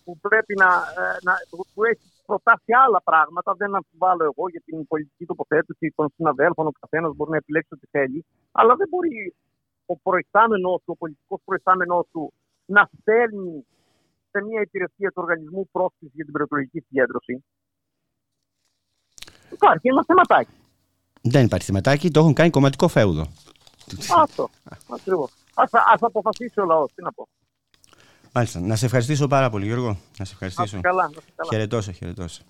που 0.03 0.17
πρέπει 0.27 0.53
να, 0.63 0.69
ε, 1.01 1.17
να 1.27 1.33
που 1.73 1.83
έχει 1.83 2.05
προτάσει 2.25 2.71
άλλα 2.85 3.01
πράγματα, 3.09 3.53
δεν 3.61 3.75
αμφιβάλλω 3.75 4.23
εγώ 4.23 4.43
για 4.53 4.61
την 4.65 4.87
πολιτική 4.87 5.25
τοποθέτηση 5.25 5.93
των 5.95 6.05
συναδέλφων. 6.15 6.67
Ο 6.67 6.73
καθένας 6.79 7.11
μπορεί 7.15 7.31
να 7.31 7.37
επιλέξει 7.43 7.71
ό,τι 7.77 7.87
θέλει. 7.95 8.25
Αλλά 8.51 8.75
δεν 8.75 8.87
μπορεί 8.91 9.35
ο 9.85 9.95
προϊστάμενο 9.97 10.71
του, 10.83 10.91
ο 10.95 10.97
πολιτικός 11.01 11.39
προϊστάμενο 11.45 11.97
του 12.11 12.33
να 12.71 12.89
στέλνει 12.99 13.65
σε 14.31 14.43
μια 14.43 14.61
υπηρεσία 14.61 15.09
του 15.09 15.21
οργανισμού 15.23 15.69
πρόσκληση 15.71 16.13
για 16.15 16.23
την 16.23 16.33
προεκλογική 16.33 16.79
συγκέντρωση. 16.79 17.43
Υπάρχει 19.51 19.87
ένα 19.87 20.03
θεματάκι. 20.05 20.55
Δεν 21.21 21.45
υπάρχει 21.45 21.65
θεματάκι, 21.65 22.11
το 22.11 22.19
έχουν 22.19 22.33
κάνει 22.33 22.49
κομματικό 22.49 22.87
φέουδο. 22.87 23.27
Αυτό, 24.17 24.49
ακριβώς. 24.89 25.31
Α 25.53 25.65
αποφασίσει 25.99 26.59
ο 26.59 26.65
λαός, 26.65 26.91
τι 26.95 27.03
να 27.03 27.11
πω. 27.11 27.27
Μάλιστα. 28.33 28.59
Να 28.59 28.75
σε 28.75 28.85
ευχαριστήσω 28.85 29.27
πάρα 29.27 29.49
πολύ, 29.49 29.65
Γιώργο. 29.65 29.97
Να 30.17 30.25
σε 30.25 30.31
ευχαριστήσω. 30.33 30.79
καλά, 30.81 31.03
να 31.03 31.21
καλά. 31.35 31.49
Χαιρετώσαι, 31.49 31.91
χαιρετώσαι. 31.91 32.41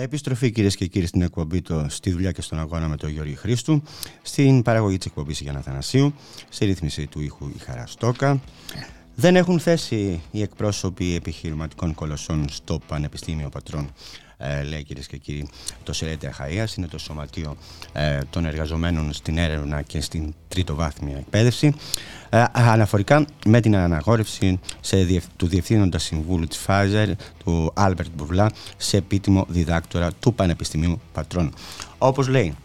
Επιστροφή 0.00 0.50
κυρίες 0.50 0.76
και 0.76 0.86
κύριοι 0.86 1.06
στην 1.06 1.22
εκπομπή 1.22 1.62
το 1.62 1.86
στη 1.88 2.10
δουλειά 2.10 2.32
και 2.32 2.42
στον 2.42 2.58
αγώνα 2.58 2.88
με 2.88 2.96
τον 2.96 3.10
Γιώργη 3.10 3.34
Χρήστου. 3.34 3.82
Στην 4.22 4.62
παραγωγή 4.62 4.96
της 4.96 5.06
εκπομπής 5.06 5.40
Γιάννα 5.40 5.60
Θανασίου. 5.60 6.14
Σε 6.48 6.64
ρύθμιση 6.64 7.06
του 7.06 7.20
ήχου 7.20 7.48
η 7.48 7.58
Χαρά 7.58 7.86
Στόκα. 7.86 8.40
Δεν 9.14 9.36
έχουν 9.36 9.60
θέση 9.60 10.20
οι 10.30 10.42
εκπρόσωποι 10.42 11.14
επιχειρηματικών 11.14 11.94
κολοσσών 11.94 12.48
στο 12.48 12.80
Πανεπιστήμιο 12.86 13.48
Πατρών 13.48 13.92
ε, 14.38 14.62
λέει 14.62 14.82
κυρίες 14.82 15.06
και 15.06 15.16
κύριοι, 15.16 15.48
το 15.82 15.92
ΣΕΡΕΤΕ 15.92 16.26
Αχαία. 16.26 16.66
Είναι 16.76 16.86
το 16.86 16.98
σωματείο 16.98 17.56
ε, 17.92 18.18
των 18.30 18.44
εργαζομένων 18.44 19.12
στην 19.12 19.38
έρευνα 19.38 19.82
και 19.82 20.00
στην 20.00 20.34
τρίτο 20.48 20.74
βάθμια 20.74 21.16
εκπαίδευση. 21.16 21.74
Ε, 22.30 22.44
αναφορικά 22.52 23.24
με 23.46 23.60
την 23.60 23.76
αναγόρευση 23.76 24.60
σε, 24.80 25.22
του 25.36 25.46
Διευθύνοντα 25.46 25.98
Συμβούλου 25.98 26.46
της 26.46 26.64
Pfizer, 26.66 27.12
του 27.44 27.72
Άλμπερτ 27.74 28.10
Μπουρλά, 28.14 28.50
σε 28.76 28.96
επίτιμο 28.96 29.46
διδάκτορα 29.48 30.12
του 30.12 30.34
Πανεπιστημίου 30.34 31.00
Πατρών. 31.12 31.54
Όπως 31.98 32.28
λέει, 32.28 32.56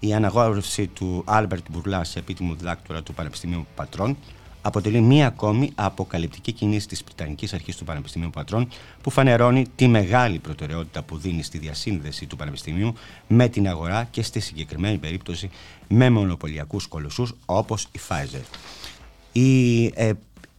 η 0.00 0.14
αναγόρευση 0.14 0.86
του 0.86 1.22
Άλμπερτ 1.26 1.64
Μπουρλά 1.70 2.04
σε 2.04 2.18
επίτιμο 2.18 2.54
διδάκτορα 2.54 3.02
του 3.02 3.14
Πανεπιστημίου 3.14 3.66
Πατρών 3.74 4.16
αποτελεί 4.62 5.00
μία 5.00 5.26
ακόμη 5.26 5.72
αποκαλυπτική 5.74 6.52
κίνηση 6.52 6.88
της 6.88 7.02
Πρυτανικής 7.04 7.52
Αρχής 7.52 7.76
του 7.76 7.84
Πανεπιστημίου 7.84 8.30
Πατρών, 8.30 8.68
που 9.02 9.10
φανερώνει 9.10 9.66
τη 9.76 9.88
μεγάλη 9.88 10.38
προτεραιότητα 10.38 11.02
που 11.02 11.16
δίνει 11.16 11.42
στη 11.42 11.58
διασύνδεση 11.58 12.26
του 12.26 12.36
Πανεπιστημίου 12.36 12.94
με 13.26 13.48
την 13.48 13.68
αγορά 13.68 14.08
και 14.10 14.22
στη 14.22 14.40
συγκεκριμένη 14.40 14.98
περίπτωση 14.98 15.50
με 15.88 16.10
μονοπωλιακούς 16.10 16.86
κολοσσούς 16.86 17.34
όπως 17.46 17.88
η 17.92 18.00
Pfizer. 18.08 18.42
Η 19.32 19.84
ε, 19.84 20.12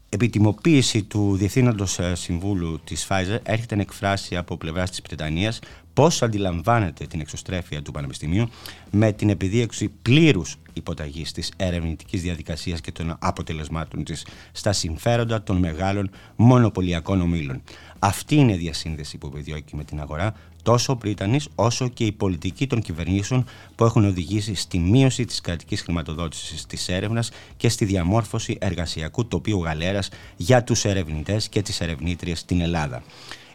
επιτιμοποίηση 0.09 1.03
του 1.03 1.35
Διευθύνοντος 1.35 1.99
ε, 1.99 2.15
Συμβούλου 2.15 2.79
της 2.83 3.07
Pfizer 3.09 3.39
έρχεται 3.43 3.75
να 3.75 3.81
εκφράσει 3.81 4.35
από 4.35 4.57
πλευράς 4.57 4.89
της 4.89 5.01
Βρετανίας 5.05 5.59
πώς 5.93 6.21
αντιλαμβάνεται 6.21 7.05
την 7.05 7.19
εξωστρέφεια 7.19 7.81
του 7.81 7.91
Πανεπιστημίου 7.91 8.49
με 8.91 9.11
την 9.11 9.29
επιδίωξη 9.29 9.91
πλήρους 10.01 10.57
υποταγής 10.73 11.31
της 11.31 11.51
ερευνητικής 11.55 12.21
διαδικασίας 12.21 12.81
και 12.81 12.91
των 12.91 13.15
αποτελεσμάτων 13.19 14.03
της 14.03 14.25
στα 14.51 14.73
συμφέροντα 14.73 15.43
των 15.43 15.57
μεγάλων 15.57 16.09
μονοπωλιακών 16.35 17.21
ομίλων. 17.21 17.61
Αυτή 17.99 18.35
είναι 18.35 18.53
η 18.53 18.57
διασύνδεση 18.57 19.17
που 19.17 19.27
επιδιώκει 19.27 19.75
με 19.75 19.83
την 19.83 20.01
αγορά 20.01 20.33
τόσο 20.63 20.93
ο 20.93 20.95
Πρίτανης 20.95 21.47
όσο 21.55 21.87
και 21.87 22.05
η 22.05 22.11
πολιτική 22.11 22.67
των 22.67 22.81
κυβερνήσεων 22.81 23.45
που 23.75 23.83
έχουν 23.85 24.05
οδηγήσει 24.05 24.55
στη 24.55 24.79
μείωση 24.79 25.25
της 25.25 25.41
κρατικής 25.41 25.81
χρηματοδότησης 25.81 26.65
της 26.65 26.89
έρευνας 26.89 27.31
και 27.57 27.69
στη 27.69 27.85
διαμόρφωση 27.85 28.57
εργασιακού 28.61 29.25
τοπίου 29.27 29.63
γαλέρας 29.63 30.09
για 30.35 30.63
τους 30.63 30.85
ερευνητές 30.85 31.49
και 31.49 31.61
τις 31.61 31.81
ερευνήτριες 31.81 32.39
στην 32.39 32.61
Ελλάδα. 32.61 33.03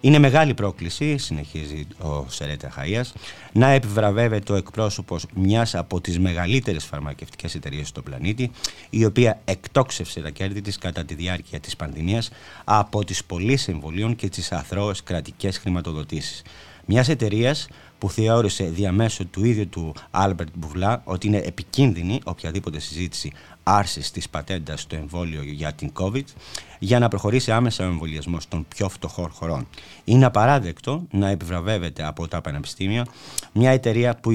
Είναι 0.00 0.18
μεγάλη 0.18 0.54
πρόκληση, 0.54 1.16
συνεχίζει 1.18 1.86
ο 1.98 2.26
ΣΕΡΕΤΕ 2.28 2.72
Αχαΐας, 2.76 3.12
να 3.52 3.68
επιβραβεύεται 3.68 4.52
ο 4.52 4.56
εκπρόσωπος 4.56 5.26
μιας 5.34 5.74
από 5.74 6.00
τις 6.00 6.18
μεγαλύτερες 6.18 6.84
φαρμακευτικές 6.84 7.54
εταιρείες 7.54 7.88
στον 7.88 8.02
πλανήτη, 8.02 8.50
η 8.90 9.04
οποία 9.04 9.40
εκτόξευσε 9.44 10.20
τα 10.20 10.30
κέρδη 10.30 10.60
της 10.60 10.78
κατά 10.78 11.04
τη 11.04 11.14
διάρκεια 11.14 11.60
της 11.60 11.76
πανδημίας 11.76 12.30
από 12.64 13.04
τις 13.04 13.24
πωλήσεις 13.24 13.70
εμβολίων 13.70 14.16
και 14.16 14.28
τις 14.28 14.52
αθρόες 14.52 15.02
κρατικές 15.02 15.58
χρηματοδοτήσεις. 15.58 16.42
Μιας 16.84 17.08
εταιρείας 17.08 17.68
που 17.98 18.10
θεώρησε 18.10 18.64
διαμέσου 18.64 19.28
του 19.30 19.44
ίδιου 19.44 19.68
του 19.68 19.94
Άλμπερτ 20.10 20.50
Μπουρλά 20.54 21.02
ότι 21.04 21.26
είναι 21.26 21.36
επικίνδυνη 21.36 22.20
οποιαδήποτε 22.24 22.80
συζήτηση 22.80 23.32
άρσης 23.62 24.10
της 24.10 24.28
πατέντας 24.28 24.80
στο 24.80 24.96
εμβόλιο 24.96 25.42
για 25.42 25.72
την 25.72 25.92
COVID 26.00 26.24
για 26.78 26.98
να 26.98 27.08
προχωρήσει 27.08 27.52
άμεσα 27.52 27.84
ο 27.84 27.86
εμβολιασμός 27.86 28.48
των 28.48 28.66
πιο 28.68 28.88
φτωχών 28.88 29.30
χωρών. 29.30 29.68
Είναι 30.04 30.24
απαράδεκτο 30.24 31.06
να 31.10 31.28
επιβραβεύεται 31.28 32.06
από 32.06 32.28
τα 32.28 32.40
πανεπιστήμια 32.40 33.06
μια 33.52 33.70
εταιρεία 33.70 34.16
που 34.16 34.30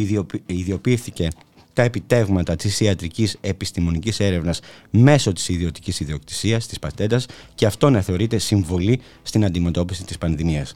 ιδιοποιήθηκε 0.46 1.27
τα 1.74 1.82
επιτεύγματα 1.82 2.55
της 2.55 2.79
ιατρικής 2.79 3.38
επιστημονικής 3.41 4.20
έρευνας 4.20 4.60
μέσω 4.89 5.34
της 5.34 5.50
ιδιωτικής 5.50 6.00
ιδιοκτησίας, 6.00 6.67
της 6.67 6.79
πατέντας 6.79 7.25
και 7.55 7.65
αυτό 7.65 7.89
να 7.89 8.01
θεωρείται 8.01 8.38
συμβολή 8.38 9.01
στην 9.24 9.46
αντιμετώπιση 9.46 10.03
της 10.03 10.17
πανδημίας. 10.17 10.74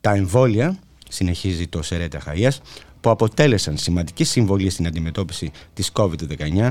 Τα 0.00 0.14
εμβόλια 0.14 0.78
συνεχίζει 1.08 1.66
το 1.66 1.82
Σερέτα 1.82 2.20
Χαΐας, 2.26 2.58
που 3.00 3.10
αποτέλεσαν 3.10 3.76
σημαντική 3.76 4.24
συμβολή 4.24 4.70
στην 4.70 4.86
αντιμετώπιση 4.86 5.50
της 5.74 5.90
COVID-19, 5.92 6.68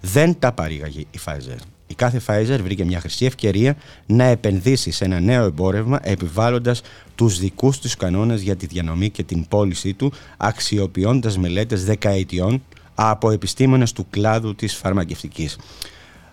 δεν 0.00 0.38
τα 0.38 0.52
παρήγαγε 0.52 1.00
η 1.00 1.18
Pfizer. 1.24 1.56
Η 1.86 1.94
κάθε 1.94 2.20
Pfizer 2.26 2.58
βρήκε 2.62 2.84
μια 2.84 3.00
χρυσή 3.00 3.24
ευκαιρία 3.24 3.76
να 4.06 4.24
επενδύσει 4.24 4.90
σε 4.90 5.04
ένα 5.04 5.20
νέο 5.20 5.44
εμπόρευμα 5.44 5.98
επιβάλλοντας 6.02 6.82
τους 7.14 7.38
δικούς 7.38 7.78
τους 7.78 7.96
κανόνες 7.96 8.42
για 8.42 8.56
τη 8.56 8.66
διανομή 8.66 9.10
και 9.10 9.22
την 9.22 9.48
πώλησή 9.48 9.94
του 9.94 10.12
αξιοποιώντας 10.36 11.38
μελέτες 11.38 11.84
δεκαετιών 11.84 12.62
από 12.94 13.30
επιστήμονες 13.30 13.92
του 13.92 14.06
κλάδου 14.10 14.54
της 14.54 14.74
φαρμακευτικής. 14.74 15.56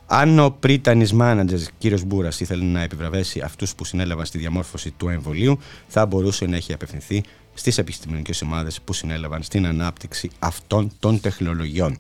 Αν 0.07 0.39
ο 0.39 0.55
πρίτανης 0.59 1.13
μάνατζερ 1.13 1.59
κύριος 1.77 2.03
Μπούρας 2.03 2.39
ήθελε 2.39 2.63
να 2.63 2.81
επιβραβέσει 2.81 3.39
αυτούς 3.39 3.75
που 3.75 3.85
συνέλαβαν 3.85 4.25
στη 4.25 4.37
διαμόρφωση 4.37 4.91
του 4.91 5.09
εμβολίου 5.09 5.59
θα 5.87 6.05
μπορούσε 6.05 6.45
να 6.45 6.55
έχει 6.55 6.73
απευθυνθεί 6.73 7.23
Στις 7.57 7.77
επιστημονικές 7.77 8.41
ομάδες 8.41 8.81
που 8.81 8.93
συνέλαβαν 8.93 9.43
στην 9.43 9.65
ανάπτυξη 9.65 10.29
αυτών 10.39 10.91
των 10.99 11.19
τεχνολογιών. 11.19 11.97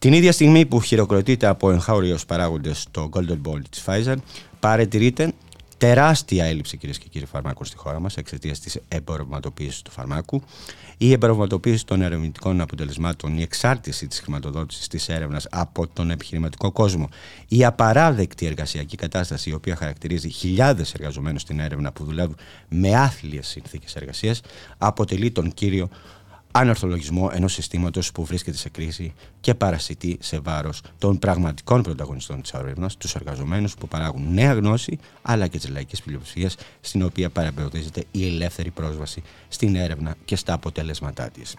Την 0.00 0.12
ίδια 0.12 0.32
στιγμή 0.32 0.66
που 0.66 0.80
χειροκροτείται 0.80 1.46
από 1.46 1.70
εγχώριους 1.70 2.26
παράγοντες 2.26 2.86
το 2.90 3.08
Golden 3.12 3.40
Ball 3.48 3.60
της 3.70 3.82
Pfizer, 3.86 4.16
παρατηρείται 4.60 5.32
τεράστια 5.78 6.44
έλλειψη 6.44 6.76
κυρίες 6.76 6.98
και 6.98 7.08
κύριοι 7.08 7.26
φαρμάκων 7.26 7.66
στη 7.66 7.76
χώρα 7.76 8.00
μας 8.00 8.16
εξαιτίας 8.16 8.60
της 8.60 8.78
εμπορευματοποίησης 8.88 9.82
του 9.82 9.90
φαρμάκου, 9.90 10.42
η 10.98 11.12
εμπορευματοποίηση 11.12 11.86
των 11.86 12.02
ερευνητικών 12.02 12.60
αποτελεσμάτων, 12.60 13.38
η 13.38 13.42
εξάρτηση 13.42 14.06
της 14.06 14.20
χρηματοδότησης 14.20 14.88
της 14.88 15.08
έρευνας 15.08 15.46
από 15.50 15.86
τον 15.86 16.10
επιχειρηματικό 16.10 16.72
κόσμο, 16.72 17.08
η 17.48 17.64
απαράδεκτη 17.64 18.46
εργασιακή 18.46 18.96
κατάσταση 18.96 19.50
η 19.50 19.52
οποία 19.52 19.76
χαρακτηρίζει 19.76 20.28
χιλιάδες 20.28 20.94
εργαζομένους 20.94 21.42
στην 21.42 21.60
έρευνα 21.60 21.92
που 21.92 22.04
δουλεύουν 22.04 22.36
με 22.68 22.94
άθλιες 22.94 23.46
συνθήκες 23.46 23.94
εργασίας, 23.94 24.40
αποτελεί 24.78 25.30
τον 25.30 25.52
κύριο 25.52 25.88
ανορθολογισμό 26.52 27.30
ενός 27.32 27.52
συστήματος 27.52 28.12
που 28.12 28.24
βρίσκεται 28.24 28.56
σε 28.56 28.68
κρίση 28.68 29.14
και 29.40 29.54
παρασιτεί 29.54 30.18
σε 30.20 30.38
βάρος 30.38 30.82
των 30.98 31.18
πραγματικών 31.18 31.82
πρωταγωνιστών 31.82 32.42
της 32.42 32.52
έρευνας, 32.52 32.96
τους 32.96 33.14
εργαζομένους 33.14 33.74
που 33.74 33.88
παράγουν 33.88 34.34
νέα 34.34 34.52
γνώση 34.52 34.98
αλλά 35.22 35.46
και 35.46 35.58
τις 35.58 35.68
λαϊκές 35.68 36.02
πλειοψηφίες 36.02 36.56
στην 36.80 37.02
οποία 37.02 37.30
παραπεμποδίζεται 37.30 38.04
η 38.10 38.26
ελεύθερη 38.26 38.70
πρόσβαση 38.70 39.22
στην 39.48 39.76
έρευνα 39.76 40.14
και 40.24 40.36
στα 40.36 40.52
αποτελέσματά 40.52 41.30
της. 41.30 41.56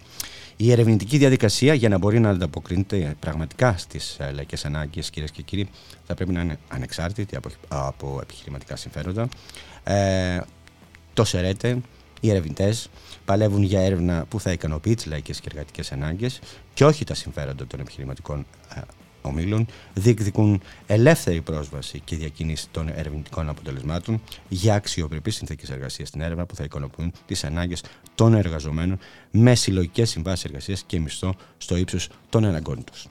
Η 0.55 0.71
ερευνητική 0.71 1.17
διαδικασία 1.17 1.73
για 1.73 1.89
να 1.89 1.97
μπορεί 1.97 2.19
να 2.19 2.29
ανταποκρίνεται 2.29 3.15
πραγματικά 3.19 3.77
στις 3.77 4.17
ε, 4.19 4.31
λαϊκές 4.31 4.65
ανάγκες 4.65 5.09
κυρίες 5.09 5.31
και 5.31 5.41
κύριοι 5.41 5.69
θα 6.07 6.13
πρέπει 6.13 6.31
να 6.31 6.41
είναι 6.41 6.59
ανεξάρτητη 6.67 7.35
από, 7.35 7.49
από 7.67 8.19
επιχειρηματικά 8.21 8.75
συμφέροντα. 8.75 9.27
Ε, 9.83 10.39
το 11.13 11.23
ΣΕΡΕΤΕ, 11.23 11.81
οι 12.19 12.29
ερευνητές 12.29 12.89
παλεύουν 13.29 13.63
για 13.63 13.81
έρευνα 13.81 14.25
που 14.29 14.39
θα 14.39 14.51
ικανοποιεί 14.51 14.95
τι 14.95 15.09
λαϊκές 15.09 15.39
και 15.39 15.47
εργατικές 15.51 15.91
ανάγκες 15.91 16.39
και 16.73 16.85
όχι 16.85 17.03
τα 17.03 17.13
συμφέροντα 17.13 17.67
των 17.67 17.79
επιχειρηματικών 17.79 18.45
ε, 18.75 18.81
ομίλων, 19.21 19.65
διεκδικούν 19.93 20.61
ελεύθερη 20.87 21.41
πρόσβαση 21.41 21.99
και 21.99 22.15
διακίνηση 22.15 22.67
των 22.71 22.89
ερευνητικών 22.89 23.49
αποτελεσμάτων 23.49 24.21
για 24.49 24.73
αξιοπρεπείς 24.73 25.35
συνθήκες 25.35 25.69
εργασίας 25.69 26.07
στην 26.07 26.21
έρευνα 26.21 26.45
που 26.45 26.55
θα 26.55 26.63
ικανοποιούν 26.63 27.11
τις 27.25 27.43
ανάγκες 27.43 27.83
των 28.15 28.33
εργαζομένων 28.33 28.99
με 29.31 29.55
συλλογικές 29.55 30.09
συμβάσεις 30.09 30.45
εργασίας 30.45 30.83
και 30.83 30.99
μισθό 30.99 31.35
στο 31.57 31.75
ύψος 31.75 32.09
των 32.29 32.45
αναγκών 32.45 32.83
τους. 32.83 33.07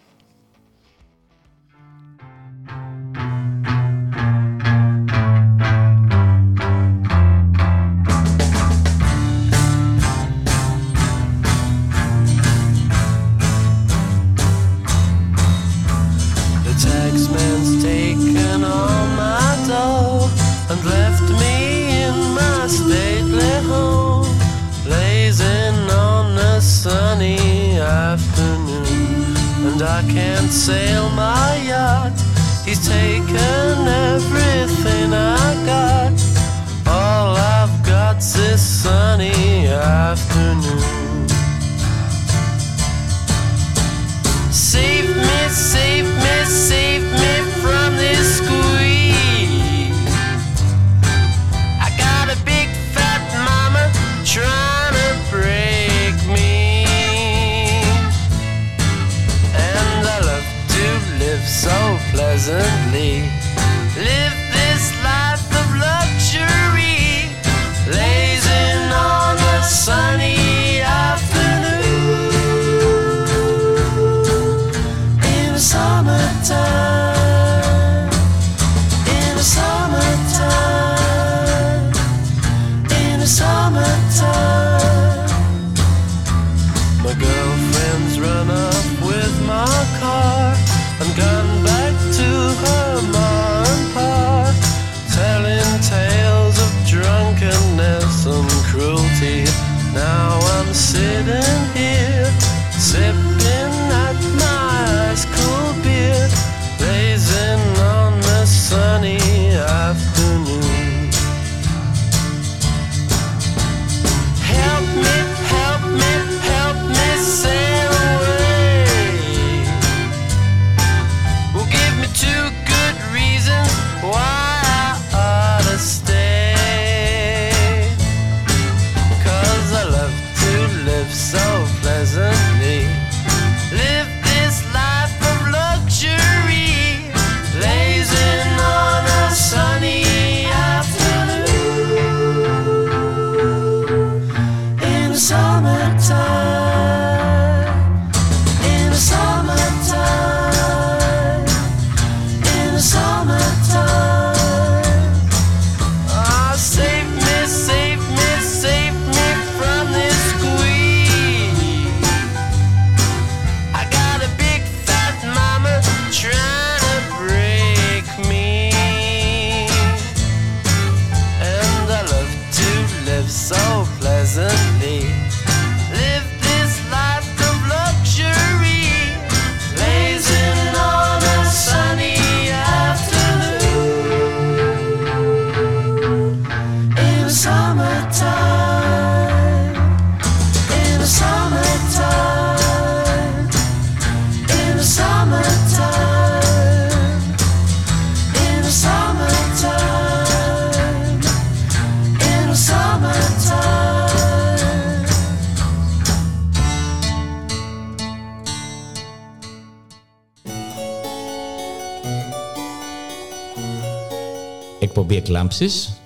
Εκλάμψεις 215.29 216.01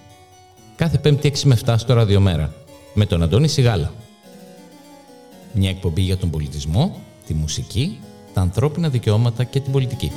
κάθε 0.76 0.98
πέμπτη 0.98 1.32
6 1.35 1.40
με 1.42 1.58
7 1.64 1.74
στο 1.78 1.94
Ραδιομέρα 1.94 2.54
με 2.94 3.06
τον 3.06 3.22
Αντώνη 3.22 3.48
Σιγάλα. 3.48 3.92
Μια 5.52 5.70
εκπομπή 5.70 6.02
για 6.02 6.16
τον 6.16 6.30
πολιτισμό, 6.30 7.00
τη 7.26 7.35
μουσική, 7.35 7.98
τα 8.35 8.40
ανθρώπινα 8.40 8.88
δικαιώματα 8.88 9.44
και 9.44 9.61
την 9.61 9.72
πολιτική. 9.72 10.12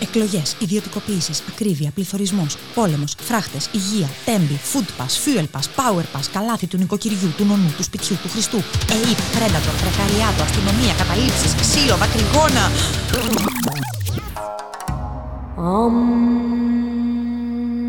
Εκλογές, 0.00 0.56
ιδιωτικοποίησει, 0.60 1.32
ακρίβεια, 1.48 1.90
πληθωρισμός, 1.94 2.56
πόλεμος, 2.74 3.14
φράχτες, 3.18 3.68
υγεία, 3.72 4.08
τέμπη, 4.24 4.60
food 4.72 5.02
pass, 5.02 5.12
fuel 5.24 5.46
pass, 5.54 5.66
power 5.76 6.04
pass, 6.16 6.24
καλάθι 6.32 6.66
του 6.66 6.76
νοικοκυριού, 6.76 7.32
του 7.36 7.44
νονού, 7.44 7.74
του 7.76 7.82
σπιτιού, 7.82 8.16
του 8.22 8.28
Χριστού, 8.28 8.56
ΕΕΠ, 8.92 9.20
πρέντατορ, 9.36 9.74
πρεκαριάτο, 9.82 10.42
αστυνομία, 10.42 10.94
καταλήψεις, 10.94 11.54
ξύλο, 11.54 11.96
δακρυγόνα. 11.96 12.64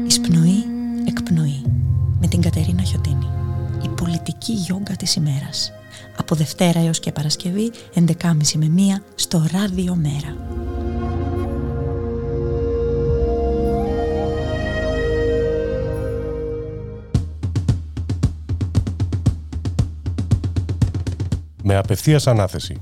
Εισπνοή, 0.08 0.64
εκπνοή 1.08 1.64
με 2.20 2.28
την 2.28 2.42
Κατερίνα 2.42 2.82
Χιωτίνη. 2.82 3.28
Η 3.84 3.88
πολιτική 3.88 4.54
γιόγκα 4.54 4.96
της 4.96 5.16
ημέρας. 5.16 5.72
Από 6.18 6.36
Δευτέρα 6.36 6.80
έως 6.80 7.00
και 7.00 7.12
Παρασκευή, 7.12 7.72
11.30 7.94 8.56
με 8.56 8.66
1 8.66 9.02
στο 9.16 9.46
Ράδιο 9.52 9.96
Μέρα. 9.96 10.38
Με 21.64 21.76
απευθείας 21.76 22.28
ανάθεση 22.28 22.82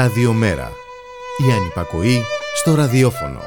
Ραδιομέρα. 0.00 0.70
Η 1.48 1.52
ανυπακοή 1.52 2.22
στο 2.54 2.74
ραδιόφωνο. 2.74 3.40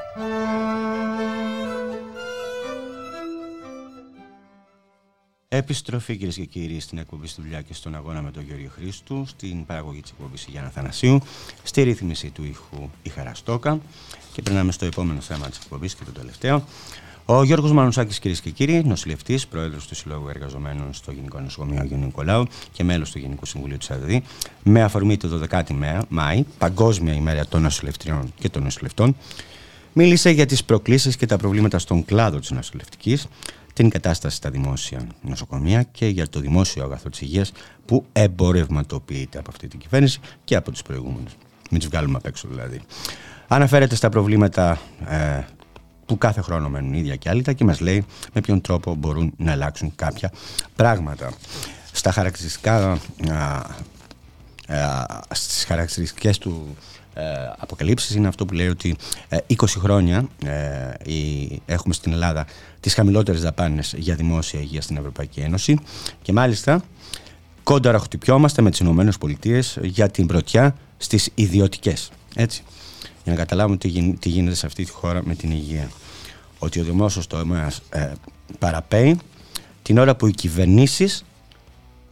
Επιστροφή 5.47 6.17
κυρίες 6.17 6.35
και 6.35 6.45
κύριοι 6.45 6.79
στην 6.79 6.97
εκπομπή 6.97 7.27
στη 7.27 7.41
δουλειά 7.41 7.61
και 7.61 7.73
στον 7.73 7.95
αγώνα 7.95 8.21
με 8.21 8.31
τον 8.31 8.43
Γιώργο 8.43 8.69
Χρήστου, 8.75 9.25
στην 9.27 9.65
παραγωγή 9.65 10.01
της 10.01 10.11
εκπομπής 10.11 10.45
Γιάννα 10.49 10.69
Θανασίου, 10.69 11.21
στη 11.63 11.81
ρύθμιση 11.81 12.29
του 12.29 12.43
ήχου 12.43 12.89
η 13.03 13.09
Χαραστόκα 13.09 13.79
και 14.33 14.41
περνάμε 14.41 14.71
στο 14.71 14.85
επόμενο 14.85 15.21
θέμα 15.21 15.49
της 15.49 15.57
εκπομπής 15.57 15.95
και 15.95 16.03
το 16.03 16.11
τελευταίο. 16.11 16.63
Ο 17.25 17.43
Γιώργος 17.43 17.71
Μανουσάκης, 17.71 18.19
κυρίες 18.19 18.41
και 18.41 18.49
κύριοι, 18.49 18.83
νοσηλευτής, 18.85 19.47
πρόεδρος 19.47 19.87
του 19.87 19.95
Συλλόγου 19.95 20.27
Εργαζομένων 20.29 20.93
στο 20.93 21.11
Γενικό 21.11 21.39
Νοσοκομείο 21.39 21.81
Αγίου 21.81 21.97
Νικολάου 21.97 22.45
και 22.71 22.83
μέλος 22.83 23.11
του 23.11 23.19
Γενικού 23.19 23.45
Συμβουλίου 23.45 23.77
της 23.77 23.91
ΑΔΔ, 23.91 24.15
με 24.63 24.83
αφορμή 24.83 25.17
το 25.17 25.47
12η 25.49 26.01
Μάη, 26.09 26.43
Παγκόσμια 26.57 27.13
ημέρα 27.13 27.45
των 27.45 27.61
νοσηλευτριών 27.61 28.33
και 28.39 28.49
των 28.49 28.63
νοσηλευτών, 28.63 29.15
μίλησε 29.93 30.29
για 30.29 30.45
τις 30.45 30.63
προκλήσεις 30.63 31.15
και 31.15 31.25
τα 31.25 31.37
προβλήματα 31.37 31.79
στον 31.79 32.05
κλάδο 32.05 32.39
της 32.39 32.51
νοσηλευτικής, 32.51 33.27
την 33.73 33.89
κατάσταση 33.89 34.35
στα 34.35 34.49
δημόσια 34.49 35.07
νοσοκομεία 35.21 35.83
και 35.83 36.05
για 36.07 36.29
το 36.29 36.39
δημόσιο 36.39 36.83
αγαθό 36.83 37.09
της 37.09 37.21
υγείας 37.21 37.51
που 37.85 38.05
εμπορευματοποιείται 38.11 39.39
από 39.39 39.49
αυτή 39.49 39.67
την 39.67 39.79
κυβέρνηση 39.79 40.19
και 40.43 40.55
από 40.55 40.71
τους 40.71 40.81
προηγούμενους. 40.81 41.35
Μην 41.69 41.79
τους 41.79 41.89
βγάλουμε 41.89 42.17
απ' 42.17 42.25
έξω 42.25 42.47
δηλαδή. 42.47 42.81
Αναφέρεται 43.47 43.95
στα 43.95 44.09
προβλήματα 44.09 44.79
ε, 45.07 45.43
που 46.05 46.17
κάθε 46.17 46.41
χρόνο 46.41 46.69
μένουν 46.69 46.93
ίδια 46.93 47.15
και 47.15 47.29
άλλα 47.29 47.53
και 47.53 47.63
μας 47.63 47.79
λέει 47.79 48.05
με 48.33 48.41
ποιον 48.41 48.61
τρόπο 48.61 48.95
μπορούν 48.95 49.33
να 49.37 49.51
αλλάξουν 49.51 49.91
κάποια 49.95 50.31
πράγματα. 50.75 51.31
Στα 51.91 52.11
χαρακτηριστικά, 52.11 52.99
α, 53.31 55.07
στις 55.31 55.63
χαρακτηριστικές 55.63 56.37
του 56.37 56.75
ε, 57.13 57.23
αποκαλύψεις 57.57 58.15
είναι 58.15 58.27
αυτό 58.27 58.45
που 58.45 58.53
λέει 58.53 58.67
ότι 58.67 58.95
20 59.29 59.37
ε, 59.63 59.65
χρόνια 59.65 60.27
ε, 60.45 61.45
έχουμε 61.65 61.93
στην 61.93 62.11
Ελλάδα 62.11 62.45
τις 62.79 62.93
χαμηλότερες 62.93 63.41
δαπάνες 63.41 63.93
για 63.97 64.15
δημόσια 64.15 64.59
υγεία 64.59 64.81
στην 64.81 64.97
Ευρωπαϊκή 64.97 65.39
Ένωση 65.39 65.79
και 66.21 66.31
μάλιστα 66.31 66.83
κόνταρα 67.63 67.99
χτυπιόμαστε 67.99 68.61
με 68.61 68.69
τις 68.69 68.79
Ηνωμένες 68.79 69.17
Πολιτείες 69.17 69.77
για 69.81 70.09
την 70.09 70.27
πρωτιά 70.27 70.75
στις 70.97 71.29
ιδιωτικές. 71.35 72.11
Έτσι 72.35 72.63
για 73.23 73.31
να 73.31 73.35
καταλάβουμε 73.35 73.77
τι, 73.77 74.13
τι 74.19 74.29
γίνεται 74.29 74.55
σε 74.55 74.65
αυτή 74.65 74.85
τη 74.85 74.91
χώρα 74.91 75.21
με 75.25 75.35
την 75.35 75.51
υγεία. 75.51 75.89
Ότι 76.59 76.79
ο 76.79 76.83
δημόσιος 76.83 77.27
τομέας 77.27 77.81
ε, 77.89 78.11
παραπέει 78.59 79.19
την 79.81 79.97
ώρα 79.97 80.15
που 80.15 80.27
οι 80.27 80.31
κυβερνήσεις 80.31 81.25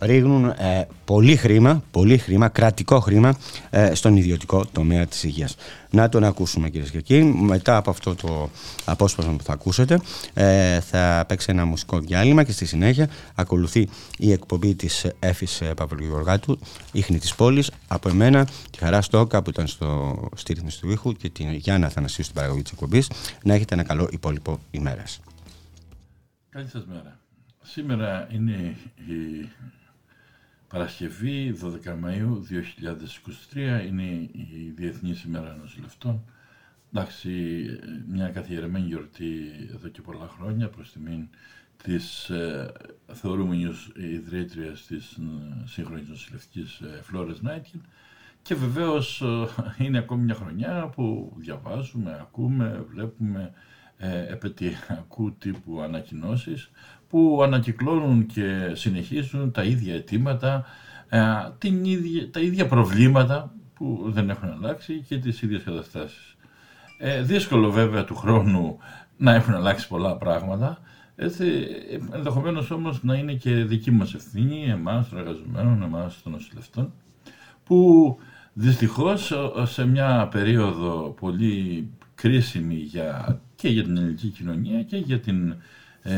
ρίχνουν 0.01 0.45
ε, 0.45 0.87
πολύ 1.05 1.35
χρήμα, 1.35 1.83
πολύ 1.91 2.17
χρήμα, 2.17 2.49
κρατικό 2.49 2.99
χρήμα 2.99 3.37
ε, 3.69 3.95
στον 3.95 4.17
ιδιωτικό 4.17 4.65
τομέα 4.65 5.05
της 5.05 5.23
υγείας. 5.23 5.55
Να 5.89 6.09
τον 6.09 6.23
ακούσουμε 6.23 6.69
κυρίε 6.69 6.89
και 6.89 7.01
κύριοι. 7.01 7.23
Μετά 7.23 7.77
από 7.77 7.89
αυτό 7.89 8.15
το 8.15 8.49
απόσπασμα 8.85 9.33
που 9.33 9.43
θα 9.43 9.53
ακούσετε 9.53 9.99
ε, 10.33 10.79
θα 10.79 11.25
παίξει 11.27 11.47
ένα 11.49 11.65
μουσικό 11.65 11.99
διάλειμμα 11.99 12.43
και 12.43 12.51
στη 12.51 12.65
συνέχεια 12.65 13.09
ακολουθεί 13.35 13.89
η 14.17 14.31
εκπομπή 14.31 14.75
της 14.75 15.07
Έφης 15.19 15.61
Παυλογιοργάτου 15.75 16.59
«Ήχνη 16.91 17.17
της 17.19 17.35
πόλης» 17.35 17.71
από 17.87 18.09
εμένα, 18.09 18.45
τη 18.45 18.77
Χαρά 18.77 19.01
Στόκα 19.01 19.41
που 19.41 19.49
ήταν 19.49 19.67
στο 19.67 20.19
στήριχνη 20.35 20.69
του 20.79 20.91
ήχου 20.91 21.13
και 21.13 21.29
την 21.29 21.53
Γιάννα 21.53 21.89
Θανασίου 21.89 22.23
στην 22.23 22.35
παραγωγή 22.35 22.61
της 22.61 22.71
εκπομπής. 22.71 23.09
Να 23.43 23.53
έχετε 23.53 23.73
ένα 23.73 23.83
καλό 23.83 24.07
υπόλοιπο 24.11 24.59
ημέρας. 24.71 25.19
Καλή 26.49 26.67
σας 26.67 26.85
μέρα. 26.87 27.19
Σήμερα 27.61 28.27
είναι 28.31 28.75
η 28.95 29.49
Παρασκευή 30.71 31.55
12 31.61 31.69
Μαΐου 31.85 32.41
2023 33.53 33.85
είναι 33.87 34.03
η 34.31 34.73
Διεθνής 34.75 35.23
ημέρα 35.23 35.57
νοσηλευτών. 35.61 36.23
Εντάξει, 36.93 37.29
μια 38.07 38.29
καθιερωμένη 38.29 38.85
γιορτή 38.85 39.33
εδώ 39.73 39.87
και 39.87 40.01
πολλά 40.01 40.27
χρόνια 40.27 40.69
προς 40.69 40.91
τιμήν 40.91 41.27
της 41.83 42.29
ε, 42.29 42.71
θεωρούμενης 43.13 43.91
ιδρύτριας 43.95 44.85
της 44.85 45.11
ε, 45.11 45.63
σύγχρονης 45.65 46.07
νοσηλευτικής 46.07 46.79
ε, 46.79 47.01
Φλόρες 47.03 47.41
Νάιτιν 47.41 47.81
και 48.41 48.55
βεβαίως 48.55 49.23
είναι 49.85 49.97
ακόμη 49.97 50.23
μια 50.23 50.35
χρονιά 50.35 50.89
που 50.95 51.33
διαβάζουμε, 51.37 52.17
ακούμε, 52.21 52.85
βλέπουμε 52.89 53.53
επαιτειακού 54.29 55.33
τύπου 55.33 55.81
ανακοινώσεις 55.81 56.71
που 57.11 57.39
ανακυκλώνουν 57.43 58.25
και 58.25 58.71
συνεχίζουν 58.73 59.51
τα 59.51 59.63
ίδια 59.63 59.95
αιτήματα, 59.95 60.65
την 61.57 61.85
ίδια, 61.85 62.31
τα 62.31 62.39
ίδια 62.39 62.67
προβλήματα 62.67 63.53
που 63.73 64.03
δεν 64.05 64.29
έχουν 64.29 64.49
αλλάξει 64.49 65.03
και 65.07 65.17
τις 65.17 65.41
ίδιες 65.41 65.63
καταστάσεις. 65.63 66.37
Ε, 66.97 67.21
δύσκολο 67.21 67.71
βέβαια 67.71 68.03
του 68.03 68.15
χρόνου 68.15 68.77
να 69.17 69.33
έχουν 69.33 69.53
αλλάξει 69.53 69.87
πολλά 69.87 70.17
πράγματα, 70.17 70.81
έτσι, 71.15 71.45
ενδεχομένως 72.11 72.71
όμως 72.71 73.03
να 73.03 73.15
είναι 73.15 73.33
και 73.33 73.53
δική 73.53 73.91
μας 73.91 74.13
ευθύνη, 74.13 74.65
εμάς 74.69 75.09
των 75.09 75.17
εργαζομένων, 75.17 75.81
εμάς 75.81 76.21
των 76.23 76.31
νοσηλευτών, 76.31 76.93
που 77.63 78.17
δυστυχώς 78.53 79.33
σε 79.63 79.85
μια 79.85 80.27
περίοδο 80.31 81.15
πολύ 81.19 81.89
κρίσιμη 82.15 82.75
για, 82.75 83.41
και 83.55 83.69
για 83.69 83.83
την 83.83 83.97
ελληνική 83.97 84.27
κοινωνία 84.27 84.83
και 84.83 84.97
για 84.97 85.19
την 85.19 85.55
ε, 86.01 86.13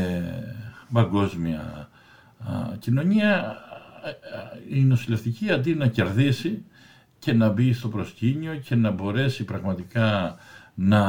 παγκόσμια 0.92 1.88
κοινωνία, 2.78 3.56
η 4.70 4.80
νοσηλευτική 4.80 5.50
αντί 5.50 5.74
να 5.74 5.86
κερδίσει 5.86 6.64
και 7.18 7.32
να 7.32 7.48
μπει 7.48 7.72
στο 7.72 7.88
προσκήνιο 7.88 8.56
και 8.56 8.74
να 8.74 8.90
μπορέσει 8.90 9.44
πραγματικά 9.44 10.36
να 10.74 11.02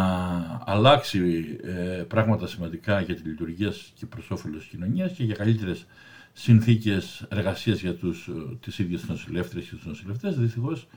αλλάξει 0.65 1.45
ε, 1.63 2.03
πράγματα 2.07 2.47
σημαντικά 2.47 3.01
για 3.01 3.15
τη 3.15 3.21
λειτουργία 3.21 3.73
και 3.93 4.05
προς 4.05 4.31
όφελος 4.31 4.59
της 4.59 4.67
κοινωνίας 4.67 5.11
και 5.11 5.23
για 5.23 5.35
καλύτερες 5.35 5.85
συνθήκες 6.33 7.25
εργασίας 7.29 7.81
για 7.81 7.95
τους, 7.95 8.27
ε, 8.27 8.55
τις 8.59 8.79
ίδιες 8.79 9.07
νοσηλεύτρες 9.07 9.65
και 9.65 9.75
τους 9.75 9.85
νοσηλευτές. 9.85 10.37
Δυστυχώς 10.37 10.87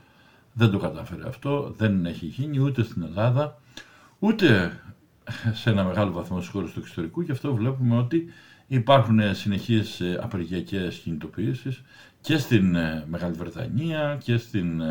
δεν 0.53 0.69
το 0.69 0.77
κατάφερε 0.77 1.27
αυτό, 1.27 1.73
δεν 1.77 2.05
έχει 2.05 2.25
γίνει 2.25 2.59
ούτε 2.59 2.83
στην 2.83 3.01
Ελλάδα, 3.03 3.61
ούτε 4.19 4.79
σε 5.53 5.69
ένα 5.69 5.83
μεγάλο 5.83 6.11
βαθμό 6.11 6.37
στους 6.37 6.51
χώρους 6.51 6.73
του 6.73 6.79
εξωτερικού 6.79 7.23
και 7.23 7.31
αυτό 7.31 7.55
βλέπουμε 7.55 7.97
ότι 7.97 8.25
υπάρχουν 8.69 9.35
συνεχείς 9.35 9.99
ε, 9.99 10.19
απεργιακές 10.21 10.95
κινητοποιήσεις 10.95 11.81
και 12.21 12.37
στην 12.37 12.75
Μεγάλη 13.07 13.33
Βρετανία 13.33 14.17
και 14.23 14.37
στην 14.37 14.81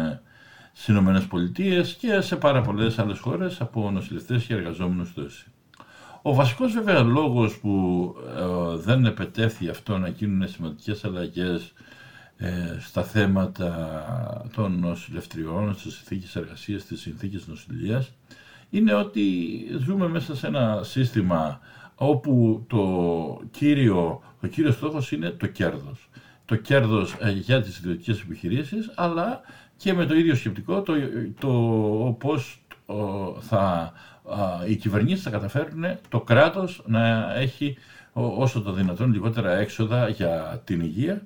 στις 0.80 0.90
Ηνωμένες 0.90 1.26
Πολιτείες 1.26 1.94
και 1.94 2.20
σε 2.20 2.36
πάρα 2.36 2.60
πολλές 2.60 2.98
άλλες 2.98 3.18
χώρες 3.18 3.60
από 3.60 3.90
νοσηλευτές 3.90 4.44
και 4.44 4.54
εργαζόμενους 4.54 5.08
στο 5.08 5.20
ΕΣΥ. 5.20 5.44
Ο 6.22 6.34
βασικός 6.34 6.72
βέβαια 6.72 7.02
λόγος 7.02 7.58
που 7.58 8.14
ε, 8.36 8.76
δεν 8.76 9.04
επετέφθη 9.04 9.68
αυτό 9.68 9.98
να 9.98 10.08
γίνουν 10.08 10.48
σημαντικές 10.48 11.04
αλλαγές 11.04 11.72
ε, 12.36 12.76
στα 12.80 13.02
θέματα 13.02 14.50
των 14.54 14.78
νοσηλευτριών, 14.78 15.74
στις 15.74 15.94
συνθήκες 15.94 16.36
εργασίας, 16.36 16.82
στις 16.82 17.00
συνθήκες 17.00 17.46
νοσηλείας, 17.46 18.10
είναι 18.70 18.94
ότι 18.94 19.24
ζούμε 19.78 20.08
μέσα 20.08 20.36
σε 20.36 20.46
ένα 20.46 20.80
σύστημα 20.82 21.60
όπου 21.98 22.64
το 22.68 23.40
κύριο, 23.50 24.22
ο 24.42 24.46
κύριος 24.46 24.74
στόχος 24.74 25.12
είναι 25.12 25.30
το 25.30 25.46
κέρδος. 25.46 26.08
Το 26.44 26.56
κέρδος 26.56 27.16
ε, 27.20 27.30
για 27.30 27.62
τις 27.62 27.78
ιδιωτικές 27.78 28.20
επιχειρήσεις, 28.20 28.92
αλλά 28.94 29.40
και 29.76 29.92
με 29.92 30.06
το 30.06 30.14
ίδιο 30.14 30.34
σκεπτικό 30.34 30.82
το, 30.82 30.94
το 31.40 31.50
πώς 32.18 32.62
θα, 33.40 33.92
οι 34.68 34.76
κυβερνήσεις 34.76 35.22
θα 35.22 35.30
καταφέρουν 35.30 35.84
το 36.08 36.20
κράτος 36.20 36.82
να 36.87 37.34
έχει 37.34 37.76
όσο 38.12 38.62
το 38.62 38.72
δυνατόν 38.72 39.12
λιγότερα 39.12 39.52
έξοδα 39.56 40.08
για 40.08 40.62
την 40.64 40.80
υγεία 40.80 41.22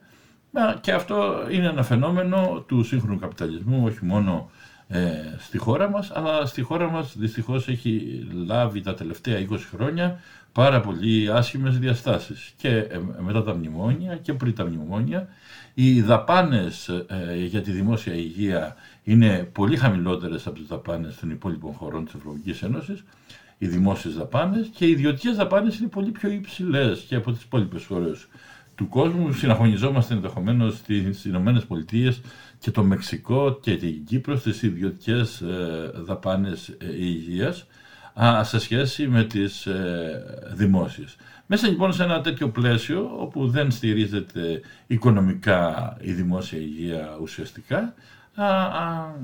και 0.80 0.92
αυτό 0.92 1.46
είναι 1.50 1.66
ένα 1.66 1.82
φαινόμενο 1.82 2.64
του 2.66 2.82
σύγχρονου 2.82 3.18
καπιταλισμού 3.18 3.84
όχι 3.84 4.04
μόνο 4.04 4.50
ε, 4.88 5.12
στη 5.38 5.58
χώρα 5.58 5.90
μας 5.90 6.10
αλλά 6.14 6.46
στη 6.46 6.62
χώρα 6.62 6.90
μας 6.90 7.16
δυστυχώς 7.16 7.68
έχει 7.68 8.26
λάβει 8.46 8.80
τα 8.80 8.94
τελευταία 8.94 9.48
20 9.50 9.58
χρόνια 9.74 10.20
πάρα 10.52 10.80
πολύ 10.80 11.30
άσχημες 11.32 11.78
διαστάσεις. 11.78 12.52
Και 12.56 12.68
ε, 12.68 13.00
μετά 13.18 13.42
τα 13.42 13.54
μνημόνια 13.54 14.16
και 14.16 14.32
πριν 14.32 14.54
τα 14.54 14.64
μνημόνια 14.64 15.28
οι 15.74 16.00
δαπάνες 16.00 16.88
ε, 16.88 17.44
για 17.44 17.62
τη 17.62 17.70
δημόσια 17.70 18.14
υγεία 18.14 18.76
είναι 19.04 19.48
πολύ 19.52 19.76
χαμηλότερες 19.76 20.46
από 20.46 20.58
τις 20.58 20.66
δαπάνες 20.66 21.16
των 21.20 21.30
υπόλοιπων 21.30 21.72
χωρών 21.72 22.04
της 22.04 22.14
Ευρωπαϊκής 22.14 22.62
Ένωσης, 22.62 23.04
οι 23.58 23.66
δημόσιες 23.66 24.14
δαπάνες 24.14 24.70
και 24.74 24.86
οι 24.86 24.90
ιδιωτικές 24.90 25.36
δαπάνες 25.36 25.78
είναι 25.78 25.88
πολύ 25.88 26.10
πιο 26.10 26.30
υψηλές 26.30 27.00
και 27.08 27.14
από 27.14 27.32
τις 27.32 27.42
υπόλοιπες 27.42 27.84
χώρες 27.84 28.26
του 28.74 28.88
κόσμου. 28.88 29.32
Συναγωνιζόμαστε 29.32 30.14
ενδεχομένως 30.14 30.76
στις 30.76 31.24
Ηνωμένες 31.24 31.64
Πολιτείες 31.64 32.20
και 32.58 32.70
το 32.70 32.82
Μεξικό 32.84 33.58
και 33.62 33.76
την 33.76 34.04
Κύπρο 34.04 34.36
στις 34.36 34.62
ιδιωτικές 34.62 35.40
ε, 35.40 35.90
δαπάνες 35.94 36.68
ε, 36.68 36.76
υγείας 38.16 38.48
σε 38.48 38.58
σχέση 38.58 39.08
με 39.08 39.24
τις 39.24 39.68
δημόσιες. 40.52 41.16
Μέσα 41.46 41.68
λοιπόν 41.68 41.92
σε 41.92 42.02
ένα 42.02 42.20
τέτοιο 42.20 42.48
πλαίσιο 42.48 43.10
όπου 43.18 43.48
δεν 43.48 43.70
στηρίζεται 43.70 44.60
οικονομικά 44.86 45.96
η 46.00 46.12
δημόσια 46.12 46.58
υγεία 46.58 47.16
ουσιαστικά 47.20 47.94
α, 48.34 48.46
α, 48.46 49.14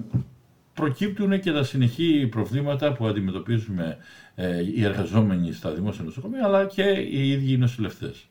προκύπτουν 0.74 1.40
και 1.40 1.52
τα 1.52 1.62
συνεχή 1.62 2.26
προβλήματα 2.30 2.92
που 2.92 3.06
αντιμετωπίζουμε 3.06 3.96
ε, 4.34 4.62
οι 4.74 4.84
εργαζόμενοι 4.84 5.52
στα 5.52 5.70
δημόσια 5.70 6.04
νοσοκομεία 6.04 6.44
αλλά 6.44 6.64
και 6.64 6.82
οι 7.10 7.30
ίδιοι 7.30 7.52
οι 7.52 7.56
νοσηλευτές. 7.56 8.26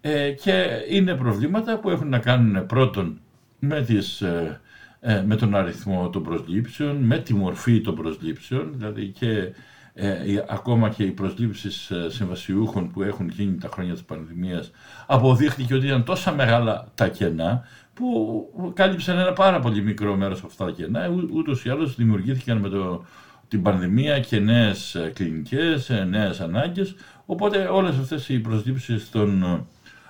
Ε, 0.00 0.30
και 0.30 0.66
είναι 0.88 1.14
προβλήματα 1.14 1.78
που 1.78 1.90
έχουν 1.90 2.08
να 2.08 2.18
κάνουν 2.18 2.66
πρώτον 2.66 3.20
με, 3.58 3.82
τις, 3.82 4.20
ε, 4.20 4.60
ε, 5.00 5.22
με 5.26 5.36
τον 5.36 5.54
αριθμό 5.54 6.10
των 6.10 6.22
προσλήψεων, 6.22 6.96
με 6.96 7.18
τη 7.18 7.34
μορφή 7.34 7.80
των 7.80 7.94
προσλήψεων, 7.94 8.72
δηλαδή 8.76 9.06
και 9.06 9.52
ε, 9.96 10.44
ακόμα 10.48 10.88
και 10.88 11.02
οι 11.02 11.10
προσλήψεις 11.10 11.90
ε, 11.90 12.10
συμβασιούχων 12.10 12.90
που 12.90 13.02
έχουν 13.02 13.28
γίνει 13.28 13.58
τα 13.58 13.68
χρόνια 13.68 13.92
της 13.92 14.02
πανδημίας 14.02 14.70
αποδείχθηκε 15.06 15.74
ότι 15.74 15.86
ήταν 15.86 16.04
τόσα 16.04 16.32
μεγάλα 16.32 16.86
τα 16.94 17.08
κενά 17.08 17.62
που 17.94 18.72
κάλυψαν 18.74 19.18
ένα 19.18 19.32
πάρα 19.32 19.60
πολύ 19.60 19.82
μικρό 19.82 20.16
μέρος 20.16 20.38
από 20.38 20.46
αυτά 20.46 20.64
τα 20.64 20.70
κενά. 20.70 21.08
Ούτως 21.32 21.64
ή 21.64 21.70
άλλως 21.70 21.94
δημιουργήθηκαν 21.94 22.58
με 22.58 22.68
το, 22.68 23.04
την 23.48 23.62
πανδημία 23.62 24.20
και 24.20 24.38
νέες 24.38 24.94
ε, 24.94 25.10
κλινικές, 25.14 25.90
ε, 25.90 26.04
νέες 26.04 26.40
ανάγκες. 26.40 26.94
Οπότε 27.26 27.58
όλες 27.58 27.98
αυτές 27.98 28.28
οι 28.28 28.38
προσλήψεις 28.38 29.10
των 29.10 29.66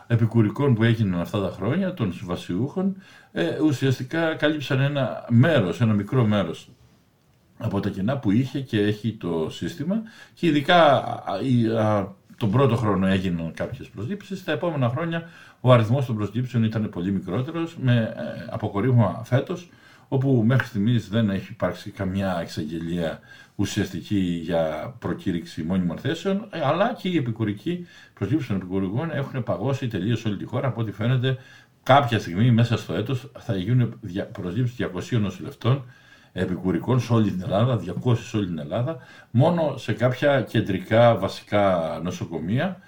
επικουρικών 0.07 0.75
που 0.75 0.85
έγιναν 0.85 1.21
αυτά 1.21 1.41
τα 1.41 1.51
χρόνια, 1.51 1.95
των 1.95 2.13
συμβασιούχων, 2.13 2.97
ουσιαστικά 3.65 4.35
κάλυψαν 4.35 4.81
ένα 4.81 5.25
μέρος, 5.29 5.81
ένα 5.81 5.93
μικρό 5.93 6.25
μέρος 6.25 6.69
από 7.65 7.81
τα 7.81 7.89
κενά 7.89 8.19
που 8.19 8.31
είχε 8.31 8.61
και 8.61 8.81
έχει 8.81 9.13
το 9.13 9.49
σύστημα 9.51 10.03
και 10.35 10.47
ειδικά 10.47 11.03
τον 12.37 12.51
πρώτο 12.51 12.77
χρόνο 12.77 13.07
έγιναν 13.07 13.53
κάποιες 13.55 13.89
προσλήψεις, 13.89 14.39
στα 14.39 14.53
επόμενα 14.53 14.89
χρόνια 14.89 15.29
ο 15.61 15.73
αριθμός 15.73 16.07
των 16.07 16.17
προσλήψεων 16.17 16.65
ήταν 16.65 16.89
πολύ 16.89 17.13
μικρότερος 17.13 17.77
με 17.81 18.15
ε, 18.17 18.47
αποκορύβημα 18.51 19.23
φέτος 19.25 19.71
όπου 20.09 20.43
μέχρι 20.47 20.67
στιγμής 20.67 21.09
δεν 21.09 21.31
έχει 21.31 21.53
υπάρξει 21.53 21.91
καμιά 21.91 22.39
εξαγγελία 22.41 23.21
ουσιαστική 23.55 24.41
για 24.45 24.95
προκήρυξη 24.99 25.63
μόνιμων 25.63 25.99
θέσεων, 25.99 26.47
ε, 26.51 26.61
αλλά 26.65 26.95
και 27.01 27.09
οι 27.09 27.17
επικουρικοί 27.17 27.87
προσλήψεις 28.15 28.49
των 28.49 28.57
επικουρικών 28.57 29.11
έχουν 29.11 29.43
παγώσει 29.43 29.89
τελείως 29.89 30.25
όλη 30.25 30.37
τη 30.37 30.45
χώρα. 30.45 30.69
Από 30.69 30.81
ό,τι 30.81 30.93
φαίνεται, 30.93 31.37
κάποια 31.83 32.19
στιγμή 32.19 32.51
μέσα 32.51 32.77
στο 32.77 32.95
έτος 32.95 33.31
θα 33.39 33.57
γίνουν 33.57 33.99
προσλήψεις 34.33 34.77
200 35.15 35.19
νοσηλευτών 35.21 35.85
επικουρικών 36.37 37.01
σε 37.01 37.13
όλη 37.13 37.31
την 37.31 37.43
Ελλάδα, 37.43 37.81
200 38.05 38.17
σε 38.17 38.37
όλη 38.37 38.47
την 38.47 38.59
Ελλάδα, 38.59 38.99
μόνο 39.31 39.77
σε 39.77 39.93
κάποια 39.93 40.41
κεντρικά 40.41 41.17
βασικά 41.17 42.01
νοσοκομεία, 42.03 42.81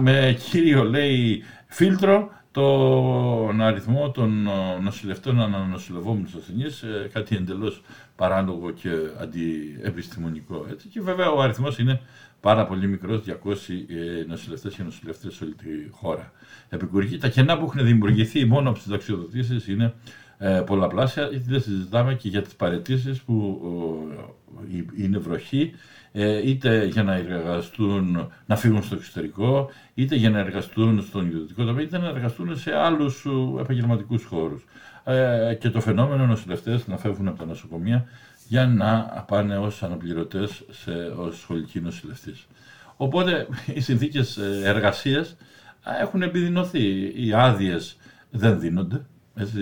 με 0.00 0.36
κύριο 0.50 0.84
λέει 0.84 1.42
φίλτρο 1.66 2.30
τον 2.50 3.60
αριθμό 3.60 4.10
των 4.10 4.48
νοσηλευτών 4.82 5.40
ανανοσηλευόμενους 5.40 6.34
ασθενείς, 6.34 6.82
ε, 6.82 7.10
κάτι 7.12 7.36
εντελώς 7.36 7.82
παράλογο 8.16 8.70
και 8.70 8.90
αντιεπιστημονικό. 9.20 10.66
Έτσι. 10.70 10.88
Και 10.88 11.00
βέβαια 11.00 11.30
ο 11.30 11.40
αριθμός 11.40 11.78
είναι 11.78 12.00
πάρα 12.40 12.66
πολύ 12.66 12.86
μικρός, 12.86 13.20
200 13.20 13.86
ε, 13.88 14.24
νοσηλευτές 14.26 14.74
και 14.74 14.82
νοσηλευτές 14.82 15.34
σε 15.34 15.44
όλη 15.44 15.54
τη 15.54 15.68
χώρα. 15.90 16.32
Επικουρική, 16.68 17.18
τα 17.18 17.28
κενά 17.28 17.58
που 17.58 17.64
έχουν 17.64 17.84
δημιουργηθεί 17.86 18.44
μόνο 18.44 18.68
από 18.68 18.78
τις 18.78 18.88
δαξιοδοτήσεις 18.88 19.68
είναι 19.68 19.94
ε, 20.44 20.60
πολλαπλάσια, 20.60 21.30
είτε 21.32 21.44
δεν 21.46 21.60
συζητάμε 21.60 22.14
και 22.14 22.28
για 22.28 22.42
τις 22.42 22.54
παρετήσεις 22.54 23.20
που 23.20 23.60
είναι 24.96 25.18
βροχή, 25.18 25.72
ε, 26.12 26.48
είτε 26.48 26.84
για 26.84 27.02
να 27.02 27.14
εργαστούν, 27.14 28.30
να 28.46 28.56
φύγουν 28.56 28.82
στο 28.82 28.94
εξωτερικό, 28.94 29.70
είτε 29.94 30.16
για 30.16 30.30
να 30.30 30.38
εργαστούν 30.38 31.02
στον 31.02 31.26
ιδιωτικό 31.26 31.64
τομέα, 31.64 31.84
είτε 31.84 31.98
να 31.98 32.08
εργαστούν 32.08 32.58
σε 32.58 32.74
άλλους 32.74 33.26
επαγγελματικούς 33.60 34.24
χώρους. 34.24 34.64
Ε, 35.04 35.56
και 35.60 35.70
το 35.70 35.80
φαινόμενο 35.80 36.26
νοσηλευτές 36.26 36.86
να 36.86 36.96
φεύγουν 36.96 37.28
από 37.28 37.38
τα 37.38 37.44
νοσοκομεία 37.44 38.04
για 38.48 38.66
να 38.66 39.24
πάνε 39.28 39.58
ως 39.58 39.82
αναπληρωτές 39.82 40.64
σε, 40.70 40.92
ως 41.16 41.40
σχολικοί 41.40 41.80
νοσηλευτής. 41.80 42.46
Οπότε 42.96 43.46
οι 43.74 43.80
συνθήκες 43.80 44.38
εργασίας 44.64 45.36
έχουν 46.00 46.22
επιδεινωθεί. 46.22 47.12
Οι 47.26 47.32
άδειες 47.32 47.96
δεν 48.30 48.60
δίνονται 48.60 49.04
Έτσι, 49.34 49.60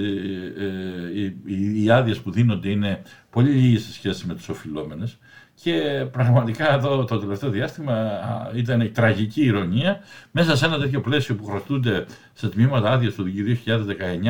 ε, 0.59 1.21
οι, 1.21 1.25
οι, 1.45 1.85
οι 1.85 1.91
άδειες 1.91 2.19
που 2.19 2.31
δίνονται 2.31 2.69
είναι 2.69 3.03
πολύ 3.31 3.51
λίγε 3.51 3.79
σε 3.79 3.93
σχέση 3.93 4.27
με 4.27 4.35
τι 4.35 4.51
οφειλόμενες. 4.51 5.19
Και 5.63 6.07
πραγματικά 6.13 6.75
εδώ 6.75 7.05
το 7.05 7.19
τελευταίο 7.19 7.51
διάστημα 7.51 8.21
ήταν 8.55 8.81
η 8.81 8.89
τραγική 8.89 9.45
ηρωνία 9.45 10.01
μέσα 10.31 10.57
σε 10.57 10.67
ένα 10.67 10.79
τέτοιο 10.79 11.01
πλαίσιο 11.01 11.35
που 11.35 11.45
χρωστούνται 11.45 12.07
σε 12.33 12.49
τμήματα 12.49 12.91
άδειας 12.91 13.15
του 13.15 13.25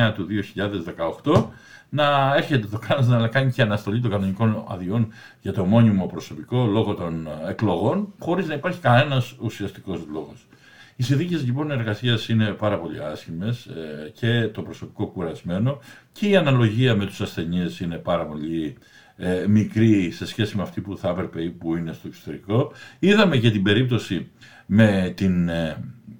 2019 0.09 0.13
του 0.15 0.27
2018 1.23 1.45
να 1.89 2.35
έρχεται 2.35 2.67
το 2.67 2.77
κράτος 2.77 3.07
να 3.07 3.27
κάνει 3.27 3.51
και 3.51 3.61
αναστολή 3.61 3.99
των 4.01 4.11
κανονικών 4.11 4.65
αδειών 4.67 5.07
για 5.41 5.53
το 5.53 5.65
μόνιμο 5.65 6.05
προσωπικό 6.05 6.65
λόγω 6.65 6.93
των 6.93 7.27
εκλογών, 7.47 8.13
χωρίς 8.19 8.47
να 8.47 8.53
υπάρχει 8.53 8.79
κανένας 8.79 9.35
ουσιαστικός 9.39 9.99
λόγος. 10.11 10.45
Οι 10.95 11.03
συνθήκες 11.03 11.43
λοιπόν 11.45 11.71
εργασίας 11.71 12.27
είναι 12.27 12.51
πάρα 12.51 12.79
πολύ 12.79 13.03
άσχημες 13.03 13.65
ε, 13.65 14.11
και 14.13 14.47
το 14.47 14.61
προσωπικό 14.61 15.07
κουρασμένο 15.07 15.79
και 16.11 16.27
η 16.27 16.35
αναλογία 16.35 16.95
με 16.95 17.05
τους 17.05 17.21
ασθενείς 17.21 17.79
είναι 17.79 17.97
πάρα 17.97 18.25
πολύ 18.25 18.77
ε, 19.15 19.45
μικρή 19.47 20.11
σε 20.11 20.25
σχέση 20.25 20.55
με 20.55 20.61
αυτή 20.61 20.81
που 20.81 20.97
θα 20.97 21.09
έπρεπε 21.09 21.43
ή 21.43 21.49
που 21.49 21.75
είναι 21.75 21.93
στο 21.93 22.07
εξωτερικό. 22.07 22.71
Είδαμε 22.99 23.37
και 23.37 23.51
την 23.51 23.63
περίπτωση 23.63 24.29
με 24.65 25.13
την 25.15 25.49
ε, 25.49 25.77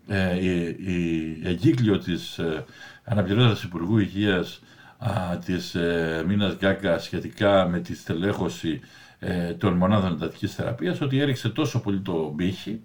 ε 0.08 0.38
η, 0.40 1.42
εγκύκλιο 1.44 1.98
της 1.98 2.38
ε, 2.38 2.66
αναπληρώτας 3.04 3.64
Υπουργού 3.64 3.98
Υγείας 3.98 4.62
α, 4.98 5.38
της 5.46 5.76
ε, 5.76 6.24
Μίνας 6.28 6.56
Γκάγκα 6.56 7.00
σχετικά 7.00 7.68
με 7.68 7.80
τη 7.80 7.96
στελέχωση 7.96 8.80
ε, 9.26 9.54
των 9.54 9.74
μονάδων 9.74 10.12
εντατικής 10.12 10.56
θεραπείας 10.56 11.02
ότι 11.02 11.20
έριξε 11.20 11.50
τόσο 11.50 11.82
πολύ 11.82 12.00
το 12.00 12.32
μπύχη, 12.36 12.82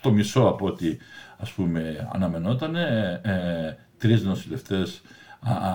το 0.00 0.12
μισό 0.12 0.40
από 0.40 0.66
ό,τι 0.66 0.96
ας 1.40 1.50
πούμε 1.50 2.08
αναμενόταν, 2.12 2.74
ε, 2.74 3.20
ε, 3.24 3.76
τρεις 3.98 4.22
νοσηλευτές 4.22 5.02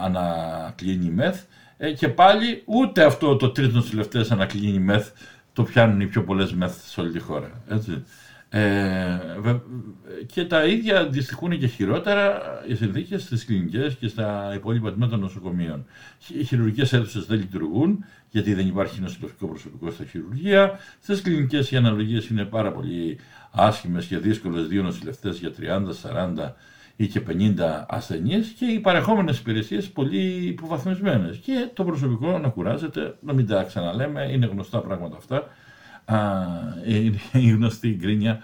ανακλίνει 0.03 1.09
μεθ 1.09 1.43
ε, 1.77 1.91
και 1.91 2.09
πάλι 2.09 2.63
ούτε 2.65 3.03
αυτό 3.03 3.35
το 3.35 3.49
τρεις 3.49 3.73
νοσηλευτές 3.73 4.31
ανακλίνει 4.31 4.79
μεθ 4.79 5.11
το 5.53 5.63
πιάνουν 5.63 6.01
οι 6.01 6.07
πιο 6.07 6.23
πολλές 6.23 6.53
μεθ 6.53 6.85
σε 6.85 7.01
όλη 7.01 7.11
τη 7.11 7.19
χώρα. 7.19 7.51
Έτσι. 7.69 8.03
Ε, 8.57 9.19
και 10.25 10.45
τα 10.45 10.65
ίδια 10.65 10.99
αντιστοιχούν 10.99 11.59
και 11.59 11.67
χειρότερα 11.67 12.41
οι 12.67 12.75
συνθήκες 12.75 13.23
στις 13.23 13.45
κλινικές 13.45 13.95
και 13.95 14.07
στα 14.07 14.51
υπόλοιπα 14.55 14.91
τμήματα 14.91 15.11
των 15.11 15.19
νοσοκομείων. 15.19 15.85
Οι 16.39 16.43
χειρουργικές 16.43 16.93
αίθουσες 16.93 17.25
δεν 17.25 17.37
λειτουργούν, 17.37 18.05
γιατί 18.29 18.53
δεν 18.53 18.67
υπάρχει 18.67 19.01
νοσηλευτικό 19.01 19.47
προσωπικό 19.47 19.91
στα 19.91 20.05
χειρουργεία. 20.05 20.79
Στις 21.01 21.21
κλινικές 21.21 21.71
οι 21.71 21.75
αναλογίες 21.75 22.27
είναι 22.27 22.43
πάρα 22.45 22.71
πολύ 22.71 23.17
άσχημες 23.51 24.05
και 24.05 24.17
δύσκολες, 24.17 24.67
δύο 24.67 24.83
νοσηλευτές 24.83 25.39
για 25.39 25.51
30, 25.51 25.93
40 25.93 26.55
ή 26.95 27.07
και 27.07 27.19
50 27.19 27.85
ασθενείς 27.87 28.47
και 28.47 28.65
οι 28.65 28.79
παρεχόμενες 28.79 29.39
υπηρεσίες 29.39 29.89
πολύ 29.89 30.47
υποβαθμισμένες. 30.47 31.37
Και 31.37 31.69
το 31.73 31.83
προσωπικό 31.83 32.39
να 32.39 32.49
κουράζεται, 32.49 33.15
να 33.21 33.33
μην 33.33 33.47
τα 33.47 33.63
ξαναλέμε, 33.63 34.29
είναι 34.31 34.45
γνωστά 34.45 34.79
πράγματα 34.79 35.17
αυτά 35.17 35.49
είναι 36.85 37.19
η 37.31 37.49
γνωστή 37.49 37.95
γκρίνια 37.99 38.41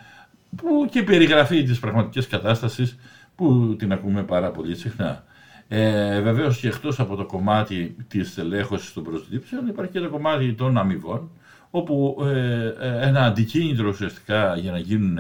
που 0.56 0.88
και 0.91 1.04
περιγραφή 1.04 1.63
της 1.63 1.80
πραγματικής 1.80 2.28
κατάστασης 2.28 2.97
που 3.36 3.76
την 3.80 3.91
ακούμε 3.91 4.24
πάρα 4.24 4.52
πολύ 4.52 4.76
συχνά. 4.76 5.24
Ε, 5.67 6.21
βεβαίως 6.21 6.58
και 6.58 6.67
εκτός 6.67 7.00
από 7.00 7.15
το 7.15 7.26
κομμάτι 7.26 7.95
της 8.08 8.38
ελέγχωσης 8.38 8.93
των 8.93 9.04
προσλήψεων 9.04 9.67
υπάρχει 9.67 9.91
και 9.91 10.00
το 10.00 10.10
κομμάτι 10.10 10.54
των 10.54 10.78
αμοιβών 10.78 11.32
όπου 11.71 12.17
ε, 12.26 12.67
ε 12.80 13.08
ένα 13.08 13.26
αντικίνητρο 13.26 13.89
ουσιαστικά 13.89 14.56
για 14.56 14.71
να 14.71 14.78
γίνουν 14.78 15.17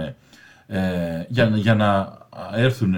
ε, 0.67 1.25
για, 1.27 1.45
για 1.45 1.75
να 1.75 2.17
έρθουν 2.55 2.95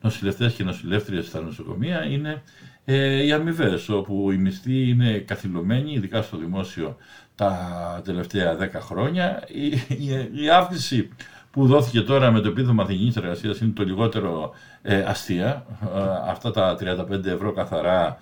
νοσηλευτές 0.00 0.52
και 0.52 0.64
νοσηλεύτριες 0.64 1.26
στα 1.26 1.40
νοσοκομεία 1.40 2.04
είναι 2.04 2.42
ε, 2.84 3.24
οι 3.24 3.32
αμοιβές, 3.32 3.88
όπου 3.88 4.30
οι 4.30 4.36
μισθοί 4.36 4.88
είναι 4.88 5.18
καθυλωμένοι, 5.18 5.92
ειδικά 5.92 6.22
στο 6.22 6.36
δημόσιο, 6.36 6.96
τα 7.42 8.00
τελευταία 8.04 8.56
10 8.60 8.68
χρόνια. 8.80 9.42
Η, 9.46 9.66
η, 9.88 10.42
η 10.44 10.50
αύξηση 10.50 11.08
που 11.50 11.66
δόθηκε 11.66 12.00
τώρα 12.00 12.30
με 12.30 12.40
το 12.40 12.48
επίδομα 12.48 12.82
αθηνικής 12.82 13.16
εργασίας 13.16 13.60
είναι 13.60 13.72
το 13.72 13.84
λιγότερο 13.84 14.52
ε, 14.82 15.02
αστεία. 15.02 15.66
Ε, 15.82 16.30
αυτά 16.30 16.50
τα 16.50 16.76
35 17.10 17.24
ευρώ 17.24 17.52
καθαρά 17.52 18.18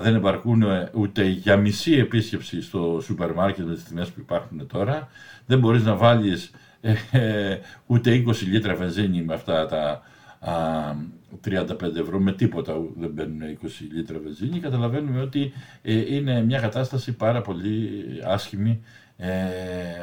δεν 0.00 0.14
επαρκούν 0.14 0.62
ε, 0.62 0.90
ούτε 0.94 1.24
για 1.24 1.56
μισή 1.56 1.92
επίσκεψη 1.92 2.62
στο 2.62 3.00
σούπερ 3.02 3.32
μάρκετ 3.32 3.66
με 3.66 3.74
τις 3.74 3.84
τιμές 3.84 4.08
που 4.08 4.20
υπάρχουν 4.20 4.66
τώρα. 4.66 5.08
Δεν 5.46 5.58
μπορείς 5.58 5.84
να 5.84 5.94
βάλεις 5.94 6.50
ούτε 7.86 8.24
20 8.26 8.32
λίτρα 8.46 8.74
βενζίνη 8.74 9.22
με 9.22 9.34
αυτά 9.34 9.66
τα 9.66 10.02
35 11.48 11.96
ευρώ 11.96 12.18
με 12.18 12.32
τίποτα 12.32 12.74
δεν 12.96 13.10
μπαίνουν 13.10 13.40
20 13.62 13.68
λίτρα 13.92 14.18
βενζίνη, 14.18 14.60
καταλαβαίνουμε 14.60 15.20
ότι 15.20 15.52
ε, 15.82 16.14
είναι 16.14 16.42
μια 16.42 16.60
κατάσταση 16.60 17.12
πάρα 17.12 17.40
πολύ 17.40 17.90
άσχημη 18.24 18.80
ε, 19.18 19.30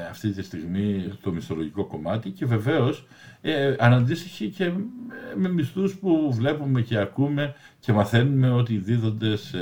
αυτή 0.09 0.31
τη 0.31 0.43
στιγμή 0.43 1.13
το 1.21 1.31
μισθολογικό 1.31 1.85
κομμάτι 1.85 2.29
και 2.29 2.45
βεβαίως 2.45 3.05
ε, 3.41 3.75
αναντίστοιχη 3.79 4.49
και 4.49 4.71
με 5.35 5.49
μισθούς 5.49 5.95
που 5.97 6.33
βλέπουμε 6.33 6.81
και 6.81 6.97
ακούμε 6.97 7.55
και 7.79 7.93
μαθαίνουμε 7.93 8.51
ότι 8.51 8.77
δίδονται 8.77 9.35
σε 9.35 9.57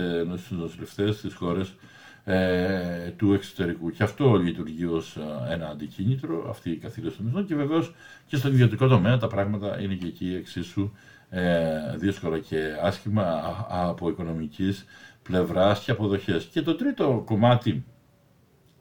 νοσηλευτές 0.49 1.15
στις 1.15 1.33
χώρες 1.33 1.75
ε, 2.23 3.09
του 3.17 3.33
εξωτερικού. 3.33 3.89
Και 3.89 4.03
αυτό 4.03 4.35
λειτουργεί 4.35 4.85
ως 4.85 5.17
ένα 5.49 5.67
αντικίνητρο, 5.67 6.49
αυτή 6.49 6.69
η 6.69 6.77
καθήλωση 6.77 7.15
των 7.15 7.25
μισθών 7.25 7.45
και 7.45 7.55
βεβαίως 7.55 7.93
και 8.25 8.35
στον 8.35 8.51
ιδιωτικό 8.51 8.87
τομέα 8.87 9.17
τα 9.17 9.27
πράγματα 9.27 9.81
είναι 9.81 9.93
και 9.93 10.07
εκεί 10.07 10.35
εξίσου 10.37 10.91
ε, 11.33 11.95
δύσκολα 11.95 12.39
και 12.39 12.57
άσχημα 12.81 13.55
από 13.69 14.09
οικονομικής 14.09 14.85
πλευράς 15.23 15.79
και 15.79 15.91
αποδοχές. 15.91 16.45
Και 16.45 16.61
το 16.61 16.75
τρίτο 16.75 17.23
κομμάτι 17.25 17.85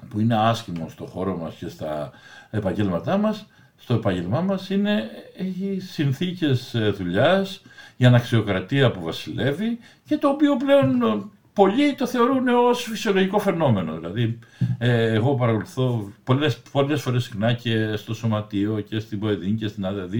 που 0.08 0.20
είναι 0.20 0.36
άσχημο 0.36 0.88
στο 0.88 1.06
χώρο 1.06 1.36
μας 1.36 1.54
και 1.54 1.68
στα 1.68 2.10
επαγγέλματά 2.50 3.16
μας, 3.16 3.46
στο 3.76 3.94
επαγγελμά 3.94 4.40
μας 4.40 4.70
είναι 4.70 5.10
οι 5.36 5.80
συνθήκες 5.80 6.74
ε, 6.74 6.90
δουλειάς, 6.90 7.62
η 7.96 8.04
αναξιοκρατία 8.04 8.90
που 8.90 9.02
βασιλεύει 9.02 9.78
και 10.04 10.16
το 10.16 10.28
οποίο 10.28 10.56
πλέον 10.56 11.30
πολλοί 11.60 11.94
το 11.94 12.06
θεωρούν 12.06 12.48
ως 12.48 12.82
φυσιολογικό 12.82 13.38
φαινόμενο. 13.38 13.94
Δηλαδή, 13.94 14.38
ε, 14.78 15.12
εγώ 15.12 15.34
παρακολουθώ 15.34 16.12
πολλές, 16.24 16.58
πολλές 16.72 17.02
φορές 17.02 17.24
συχνά 17.24 17.52
και 17.52 17.96
στο 17.96 18.14
Σωματείο 18.14 18.80
και 18.80 18.98
στην 18.98 19.18
Ποεδίνη 19.18 19.56
και 19.56 19.68
στην 19.68 19.86
ΑΔΔ 19.86 20.14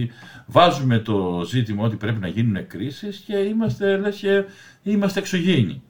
βάζουμε 0.45 0.99
το 0.99 1.43
ζήτημα 1.47 1.83
ότι 1.83 1.95
πρέπει 1.95 2.19
να 2.19 2.27
γίνουν 2.27 2.67
κρίσεις 2.67 3.17
και 3.17 3.37
είμαστε, 3.37 3.97
λες, 3.97 4.15
και 4.15 4.43
είμαστε 4.83 5.19
εξωγήινοι. 5.19 5.81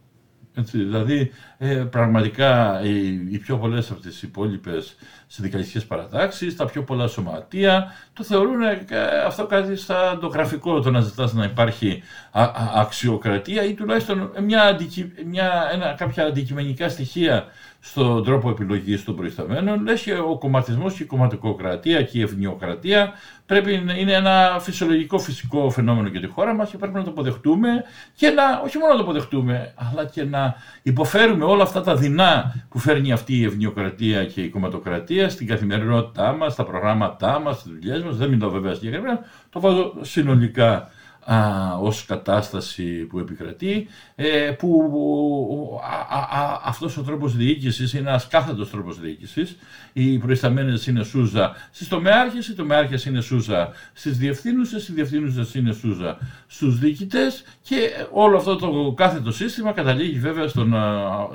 Έτσι, 0.53 0.77
δηλαδή, 0.77 1.31
ε, 1.57 1.75
πραγματικά 1.75 2.81
οι, 2.83 3.07
οι 3.31 3.37
πιο 3.37 3.57
πολλές 3.57 3.91
από 3.91 4.01
τις 4.01 4.23
υπόλοιπες 4.23 4.95
συνδικαλιστικές 5.33 5.85
παρατάξεις, 5.85 6.55
τα 6.55 6.65
πιο 6.65 6.83
πολλά 6.83 7.07
σωματεία, 7.07 7.93
το 8.13 8.23
θεωρούν 8.23 8.61
ε, 8.61 8.85
αυτό 9.25 9.45
κάτι 9.45 9.75
σαν 9.75 10.19
το 10.19 10.27
γραφικό, 10.27 10.79
το 10.81 10.91
να 10.91 10.99
ζητάς 10.99 11.33
να 11.33 11.43
υπάρχει 11.43 12.03
α, 12.31 12.43
α, 12.43 12.51
αξιοκρατία 12.75 13.63
ή 13.63 13.73
τουλάχιστον 13.73 14.31
μια, 14.43 14.77
μια, 15.25 15.69
ένα, 15.73 15.95
κάποια 15.97 16.25
αντικειμενικά 16.25 16.89
στοιχεία 16.89 17.45
στον 17.83 18.23
τρόπο 18.23 18.49
επιλογής 18.49 19.03
των 19.03 19.15
προϊσταμένων, 19.15 19.83
λες 19.83 20.01
και 20.01 20.13
ο 20.13 20.37
κομματισμός 20.37 20.93
και 20.93 21.03
η 21.03 21.05
κομματικοκρατία 21.05 22.01
και 22.01 22.17
η 22.17 22.21
ευνοιοκρατία 22.21 23.11
πρέπει 23.45 23.77
να 23.85 23.93
είναι 23.93 24.13
ένα 24.13 24.57
φυσιολογικό 24.59 25.19
φυσικό 25.19 25.69
φαινόμενο 25.69 26.07
για 26.07 26.19
τη 26.19 26.27
χώρα 26.27 26.53
μας 26.53 26.69
και 26.69 26.77
πρέπει 26.77 26.93
να 26.93 27.03
το 27.03 27.09
αποδεχτούμε 27.09 27.83
και 28.15 28.29
να, 28.29 28.61
όχι 28.63 28.77
μόνο 28.77 28.91
να 28.91 28.97
το 28.97 29.03
αποδεχτούμε, 29.03 29.73
αλλά 29.75 30.05
και 30.05 30.23
να 30.23 30.55
υποφέρουμε 30.81 31.45
όλα 31.45 31.63
αυτά 31.63 31.81
τα 31.81 31.95
δεινά 31.95 32.65
που 32.69 32.79
φέρνει 32.79 33.11
αυτή 33.11 33.37
η 33.37 33.43
ευνοιοκρατία 33.43 34.25
και 34.25 34.41
η 34.41 34.49
κομματοκρατία 34.49 35.20
στην 35.29 35.47
καθημερινότητά 35.47 36.31
μας, 36.33 36.53
στα 36.53 36.63
προγράμματά 36.63 37.39
μας, 37.39 37.59
στις 37.59 37.71
δουλειές 37.71 38.03
μας. 38.03 38.17
Δεν 38.17 38.29
μιλάω 38.29 38.49
βέβαια 38.49 38.73
συγκεκριμένα, 38.73 39.19
το 39.49 39.59
βάζω 39.59 39.93
συνολικά 40.01 40.91
α, 41.25 41.77
ως 41.81 42.05
κατάσταση 42.05 42.83
που 42.83 43.19
επικρατεί, 43.19 43.87
ε, 44.15 44.51
που 44.57 45.79
α, 46.09 46.39
α, 46.39 46.61
αυτός 46.65 46.97
ο 46.97 47.01
τρόπος 47.01 47.35
διοίκησης 47.35 47.93
είναι 47.93 48.09
ένας 48.09 48.27
κάθετος 48.27 48.69
τρόπος 48.69 48.99
διοίκησης. 48.99 49.57
Οι 49.93 50.17
προϊσταμένες 50.17 50.87
είναι 50.87 51.03
σούζα 51.03 51.55
στις 51.71 51.87
τομεάρχες, 51.87 52.47
οι 52.47 52.53
τομεάρχες 52.55 53.05
είναι 53.05 53.21
σούζα 53.21 53.69
στις 53.93 54.17
διευθύνουσες, 54.17 54.87
οι 54.87 54.93
διευθύνουσες 54.93 55.55
είναι 55.55 55.73
σούζα 55.73 56.17
στους 56.47 56.79
διοικητές 56.79 57.43
και 57.61 57.89
όλο 58.11 58.37
αυτό 58.37 58.55
το 58.55 58.93
κάθετο 58.97 59.31
σύστημα 59.31 59.71
καταλήγει 59.71 60.19
βέβαια 60.19 60.47
στον, 60.47 60.73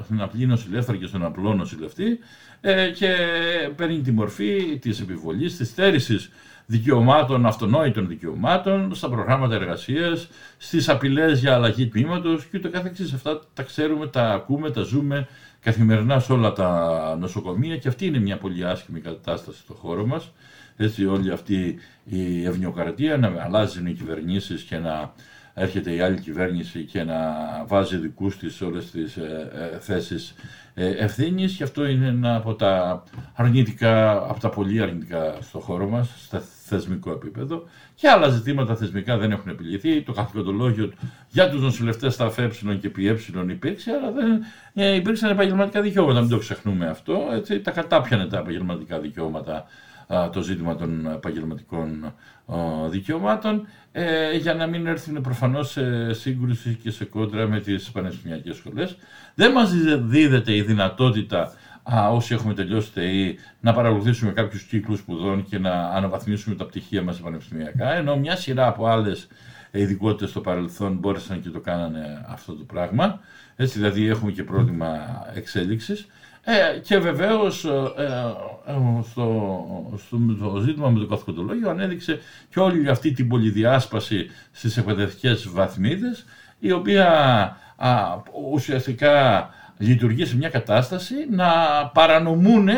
στον 0.04 0.20
απλή 0.20 0.46
νοσηλεύθερο 0.46 0.98
και 0.98 1.06
στον 1.06 1.24
απλό 1.24 1.54
νοσηλευτή 1.54 2.18
ε, 2.60 2.90
και 2.90 3.14
παίρνει 3.76 4.00
τη 4.00 4.12
μορφή 4.12 4.78
της 4.80 5.00
επιβολής, 5.00 5.56
της 5.56 5.68
στέρησης 5.68 6.30
δικαιωμάτων, 6.66 7.46
αυτονόητων 7.46 8.08
δικαιωμάτων, 8.08 8.94
στα 8.94 9.08
προγράμματα 9.08 9.54
εργασίας, 9.54 10.28
στις 10.56 10.88
απειλές 10.88 11.40
για 11.40 11.54
αλλαγή 11.54 11.88
τμήματος 11.88 12.44
και 12.44 12.58
ούτω 12.58 12.70
καθεξής. 12.70 13.12
Αυτά 13.12 13.40
τα 13.54 13.62
ξέρουμε, 13.62 14.06
τα 14.06 14.30
ακούμε, 14.30 14.70
τα 14.70 14.82
ζούμε 14.82 15.28
καθημερινά 15.60 16.20
σε 16.20 16.32
όλα 16.32 16.52
τα 16.52 17.16
νοσοκομεία 17.20 17.76
και 17.76 17.88
αυτή 17.88 18.06
είναι 18.06 18.18
μια 18.18 18.36
πολύ 18.36 18.66
άσχημη 18.66 19.00
κατάσταση 19.00 19.58
στο 19.58 19.74
χώρο 19.74 20.06
μας. 20.06 20.32
Έτσι 20.76 21.06
όλη 21.06 21.30
αυτή 21.30 21.78
η 22.04 22.44
ευνοιοκρατία 22.44 23.16
να 23.16 23.32
αλλάζουν 23.44 23.86
οι 23.86 23.92
κυβερνήσεις 23.92 24.62
και 24.62 24.78
να 24.78 25.12
έρχεται 25.58 25.94
η 25.94 26.00
άλλη 26.00 26.20
κυβέρνηση 26.20 26.84
και 26.84 27.04
να 27.04 27.16
βάζει 27.66 27.96
δικούς 27.96 28.38
της 28.38 28.60
όλες 28.60 28.90
τις 28.90 29.16
ε, 29.16 29.50
ε, 29.72 29.78
θέσεις 29.78 30.34
ε, 30.74 30.88
ευθύνης 30.88 31.52
και 31.56 31.62
αυτό 31.62 31.86
είναι 31.86 32.06
ένα 32.06 32.34
από 32.34 32.54
τα 32.54 33.02
αρνητικά, 33.34 34.10
από 34.12 34.40
τα 34.40 34.48
πολύ 34.48 34.82
αρνητικά 34.82 35.36
στο 35.40 35.60
χώρο 35.60 35.88
μας, 35.88 36.14
στα 36.18 36.42
θεσμικό 36.64 37.10
επίπεδο 37.10 37.64
και 37.94 38.08
άλλα 38.08 38.28
ζητήματα 38.28 38.76
θεσμικά 38.76 39.16
δεν 39.16 39.30
έχουν 39.30 39.50
επιληθεί. 39.50 40.02
Το 40.02 40.12
καθηκοντολόγιο 40.12 40.92
για 41.28 41.50
τους 41.50 41.60
νοσηλευτές 41.60 42.14
στα 42.14 42.30
ΦΕ 42.30 42.50
και 42.80 42.90
ΠΕ 42.90 43.18
υπήρξε, 43.48 43.90
αλλά 43.90 44.10
δεν 44.10 44.44
ε, 44.74 44.94
υπήρξαν 44.94 45.30
επαγγελματικά 45.30 45.80
δικαιώματα, 45.80 46.20
μην 46.20 46.30
το 46.30 46.38
ξεχνούμε 46.38 46.86
αυτό. 46.86 47.18
Έτσι, 47.32 47.60
τα 47.60 47.70
κατάπιανε 47.70 48.26
τα 48.26 48.38
επαγγελματικά 48.38 48.98
δικαιώματα 48.98 49.66
το 50.32 50.40
ζήτημα 50.42 50.76
των 50.76 51.06
επαγγελματικών 51.06 52.14
δικαιωμάτων 52.88 53.66
ε, 53.98 54.36
για 54.36 54.54
να 54.54 54.66
μην 54.66 54.86
έρθουν 54.86 55.20
προφανώς 55.20 55.70
σε 55.70 56.12
σύγκρουση 56.12 56.78
και 56.82 56.90
σε 56.90 57.04
κόντρα 57.04 57.46
με 57.46 57.60
τις 57.60 57.90
πανεπιστημιακές 57.90 58.56
σχολές. 58.56 58.96
Δεν 59.34 59.52
μας 59.52 59.72
δίδεται 60.00 60.54
η 60.54 60.62
δυνατότητα 60.62 61.52
α, 61.82 62.10
όσοι 62.10 62.34
έχουμε 62.34 62.54
τελειώσει 62.54 62.92
ΤΕΗ 62.92 63.38
να 63.60 63.72
παρακολουθήσουμε 63.72 64.32
κάποιους 64.32 64.62
κύκλους 64.62 64.98
σπουδών 64.98 65.44
και 65.44 65.58
να 65.58 65.72
αναβαθμίσουμε 65.72 66.54
τα 66.54 66.66
πτυχία 66.66 67.02
μας 67.02 67.20
πανεπιστημιακά, 67.20 67.94
ενώ 67.94 68.16
μια 68.16 68.36
σειρά 68.36 68.66
από 68.66 68.86
άλλες 68.86 69.28
ειδικότητες 69.70 70.30
στο 70.30 70.40
παρελθόν 70.40 70.96
μπόρεσαν 70.96 71.40
και 71.40 71.48
το 71.48 71.60
κάνανε 71.60 72.24
αυτό 72.28 72.52
το 72.52 72.64
πράγμα. 72.64 73.20
Έτσι 73.56 73.78
δηλαδή 73.78 74.06
έχουμε 74.06 74.30
και 74.30 74.42
πρόβλημα 74.42 74.88
εξέλιξης. 75.34 76.06
Ε, 76.48 76.78
και 76.78 76.98
βεβαίως 76.98 77.64
ε, 77.64 77.68
ε, 78.66 78.74
στο, 79.10 79.96
στο, 80.06 80.56
ζήτημα 80.60 80.90
με 80.90 80.98
το 80.98 81.06
καθηκοντολόγιο 81.06 81.70
ανέδειξε 81.70 82.20
και 82.50 82.60
όλη 82.60 82.88
αυτή 82.88 83.12
την 83.12 83.28
πολυδιάσπαση 83.28 84.26
στις 84.52 84.76
εκπαιδευτικές 84.76 85.48
βαθμίδες 85.48 86.24
η 86.58 86.72
οποία 86.72 87.08
α, 87.76 88.22
ουσιαστικά 88.52 89.48
λειτουργεί 89.78 90.24
σε 90.24 90.36
μια 90.36 90.48
κατάσταση 90.48 91.14
να 91.30 91.46
παρανομούν 91.94 92.68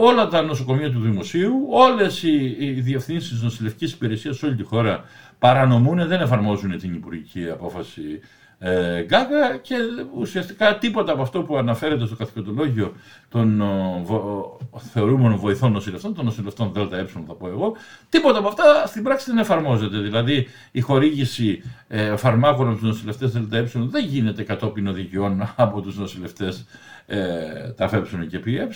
όλα 0.00 0.28
τα 0.28 0.42
νοσοκομεία 0.42 0.90
του 0.92 1.00
Δημοσίου, 1.00 1.66
όλες 1.70 2.22
οι, 2.22 2.56
οι 2.58 2.70
διευθύνσεις 2.70 3.42
νοσηλευτικής 3.42 3.92
υπηρεσίας 3.92 4.36
σε 4.36 4.46
όλη 4.46 4.54
τη 4.54 4.62
χώρα 4.62 5.04
παρανομούν, 5.38 6.06
δεν 6.08 6.20
εφαρμόζουν 6.20 6.78
την 6.78 6.94
υπουργική 6.94 7.50
απόφαση 7.50 8.20
ε, 8.62 9.02
Γκάγκα 9.02 9.56
και 9.56 9.74
ουσιαστικά 10.14 10.78
τίποτα 10.78 11.12
από 11.12 11.22
αυτό 11.22 11.42
που 11.42 11.56
αναφέρεται 11.56 12.06
στο 12.06 12.16
καθηκοντολόγιο 12.16 12.94
των 13.28 13.62
βο, 14.02 14.58
θεωρούμενων 14.92 15.38
βοηθών 15.38 15.72
νοσηλευτών, 15.72 16.14
των 16.14 16.24
νοσηλευτών 16.24 16.72
ΔΕΛΤΑ 16.72 17.06
θα 17.26 17.34
πω 17.34 17.48
εγώ, 17.48 17.76
τίποτα 18.08 18.38
από 18.38 18.48
αυτά 18.48 18.86
στην 18.86 19.02
πράξη 19.02 19.30
δεν 19.30 19.38
εφαρμόζεται. 19.38 19.98
Δηλαδή 19.98 20.46
η 20.70 20.80
χορήγηση 20.80 21.62
ε, 21.88 22.16
φαρμάκων 22.16 22.66
από 22.66 22.78
τους 22.78 22.88
νοσηλευτές 22.88 23.32
ΔΕΛΤΑ 23.32 23.70
δεν 23.74 24.04
γίνεται 24.04 24.42
κατόπιν 24.42 24.86
οδηγιών 24.86 25.52
από 25.56 25.80
τους 25.80 25.98
νοσηλευτές 25.98 26.66
ε, 27.06 27.70
τα 27.76 27.88
ΦΕ 27.88 28.02
και 28.28 28.38
ΠΕ. 28.38 28.68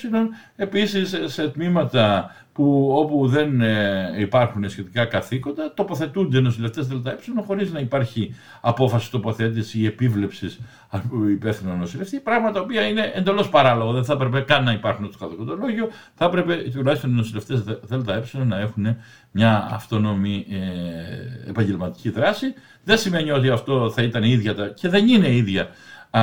Επίσης 0.56 1.14
σε 1.24 1.48
τμήματα 1.48 2.34
που 2.54 2.92
όπου 2.96 3.28
δεν 3.28 3.60
ε, 3.60 4.14
υπάρχουν 4.18 4.68
σχετικά 4.68 5.04
καθήκοντα 5.04 5.72
τοποθετούνται 5.74 6.40
νοσηλευτές 6.40 6.86
ΔΕΛΤΑ 6.86 7.16
χωρίς 7.46 7.72
να 7.72 7.80
υπάρχει 7.80 8.34
απόφαση 8.60 9.10
τοποθέτηση 9.10 9.78
ή 9.78 9.86
επίβλεψης 9.86 10.60
υπεύθυνων 11.30 11.78
νοσηλευτή, 11.78 12.20
πράγματα 12.20 12.52
τα 12.52 12.60
οποία 12.60 12.82
είναι 12.82 13.12
εντελώς 13.14 13.48
παράλογο. 13.48 13.92
Δεν 13.92 14.04
θα 14.04 14.12
έπρεπε 14.12 14.40
καν 14.40 14.64
να 14.64 14.72
υπάρχουν 14.72 15.12
στο 15.12 15.24
καθηκοντολόγιο, 15.24 15.88
θα 16.14 16.24
έπρεπε 16.24 16.54
τουλάχιστον 16.56 17.10
οι 17.10 17.14
νοσηλευτές 17.14 17.62
ΔΕΛΤΑ 17.62 18.22
να 18.44 18.58
έχουν 18.58 18.96
μια 19.30 19.68
αυτόνομη 19.70 20.46
ε, 20.50 21.48
επαγγελματική 21.48 22.10
δράση. 22.10 22.54
Δεν 22.84 22.98
σημαίνει 22.98 23.30
ότι 23.30 23.48
αυτό 23.48 23.90
θα 23.90 24.02
ήταν 24.02 24.22
ίδια 24.22 24.54
τα, 24.54 24.68
και 24.68 24.88
δεν 24.88 25.08
είναι 25.08 25.34
ίδια 25.34 25.68
α, 26.10 26.20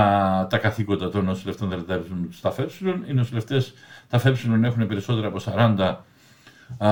τα 0.50 0.58
καθήκοντα 0.58 1.10
των 1.10 1.26
νοσηλευτών 1.26 1.70
ΔΕΛΤΑ 1.70 2.02
στα 2.30 2.52
ΦΕ. 2.52 2.68
Οι 3.08 3.14
νοσηλευτές 3.14 3.74
τα 4.10 4.20
ΦΕ 4.20 4.34
έχουν 4.64 4.88
περισσότερα 4.88 5.28
από 5.28 5.40
40 5.46 5.96
α, 6.78 6.90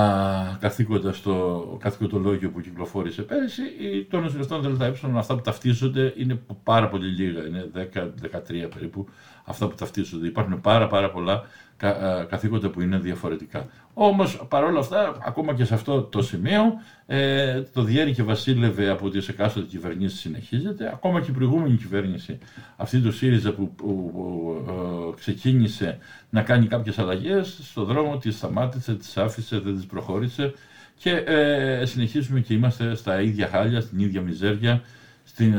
καθήκοντας 0.59 1.17
στο 1.17 1.77
καθηκοντολόγιο 1.81 2.49
που 2.49 2.61
κυκλοφόρησε 2.61 3.21
πέρυσι. 3.21 3.63
Των 4.09 4.21
νοσηλευτών 4.21 4.61
ΔΕΛΤΑ 4.61 4.93
αυτά 5.17 5.35
που 5.35 5.41
ταυτίζονται 5.41 6.13
είναι 6.17 6.41
πάρα 6.63 6.87
πολύ 6.89 7.07
λίγα, 7.07 7.45
είναι 7.45 7.71
10-13 7.75 8.69
περίπου 8.73 9.07
αυτά 9.45 9.67
που 9.67 9.75
ταυτίζονται. 9.75 10.27
Υπάρχουν 10.27 10.61
πάρα 10.61 10.87
πάρα 10.87 11.11
πολλά 11.11 11.43
καθήκοντα 12.29 12.69
που 12.69 12.81
είναι 12.81 12.97
διαφορετικά. 12.97 13.67
Όμως 13.93 14.45
παρόλα 14.47 14.79
αυτά, 14.79 15.17
ακόμα 15.25 15.53
και 15.53 15.65
σε 15.65 15.73
αυτό 15.73 16.01
το 16.01 16.21
σημείο, 16.21 16.61
ε, 17.05 17.61
το 17.61 17.81
διέρη 17.81 18.13
και 18.13 18.23
βασίλευε 18.23 18.89
από 18.89 19.09
τις 19.09 19.27
εκάστοτε 19.27 19.65
κυβερνήσεις 19.65 20.19
συνεχίζεται. 20.19 20.89
Ακόμα 20.93 21.21
και 21.21 21.31
η 21.31 21.33
προηγούμενη 21.33 21.75
κυβέρνηση, 21.75 22.37
αυτή 22.75 22.99
του 22.99 23.11
ΣΥΡΙΖΑ 23.11 23.51
που, 23.51 23.71
που, 23.75 24.65
ε, 24.67 25.15
ξεκίνησε 25.15 25.97
να 26.29 26.41
κάνει 26.41 26.67
κάποιες 26.67 26.99
αλλαγές, 26.99 27.59
στο 27.63 27.83
δρόμο 27.83 28.17
της 28.17 28.35
σταμάτησε, 28.35 28.95
τις 28.95 29.17
άφησε, 29.17 29.59
δεν 29.59 29.75
τις 29.75 29.85
προχώρησε 29.85 30.53
και 30.97 31.11
ε, 31.11 31.85
συνεχίζουμε 31.85 32.39
και 32.39 32.53
είμαστε 32.53 32.95
στα 32.95 33.21
ίδια 33.21 33.47
χάλια, 33.47 33.81
στην 33.81 33.99
ίδια 33.99 34.21
μιζέρια, 34.21 34.81
στην 35.23 35.55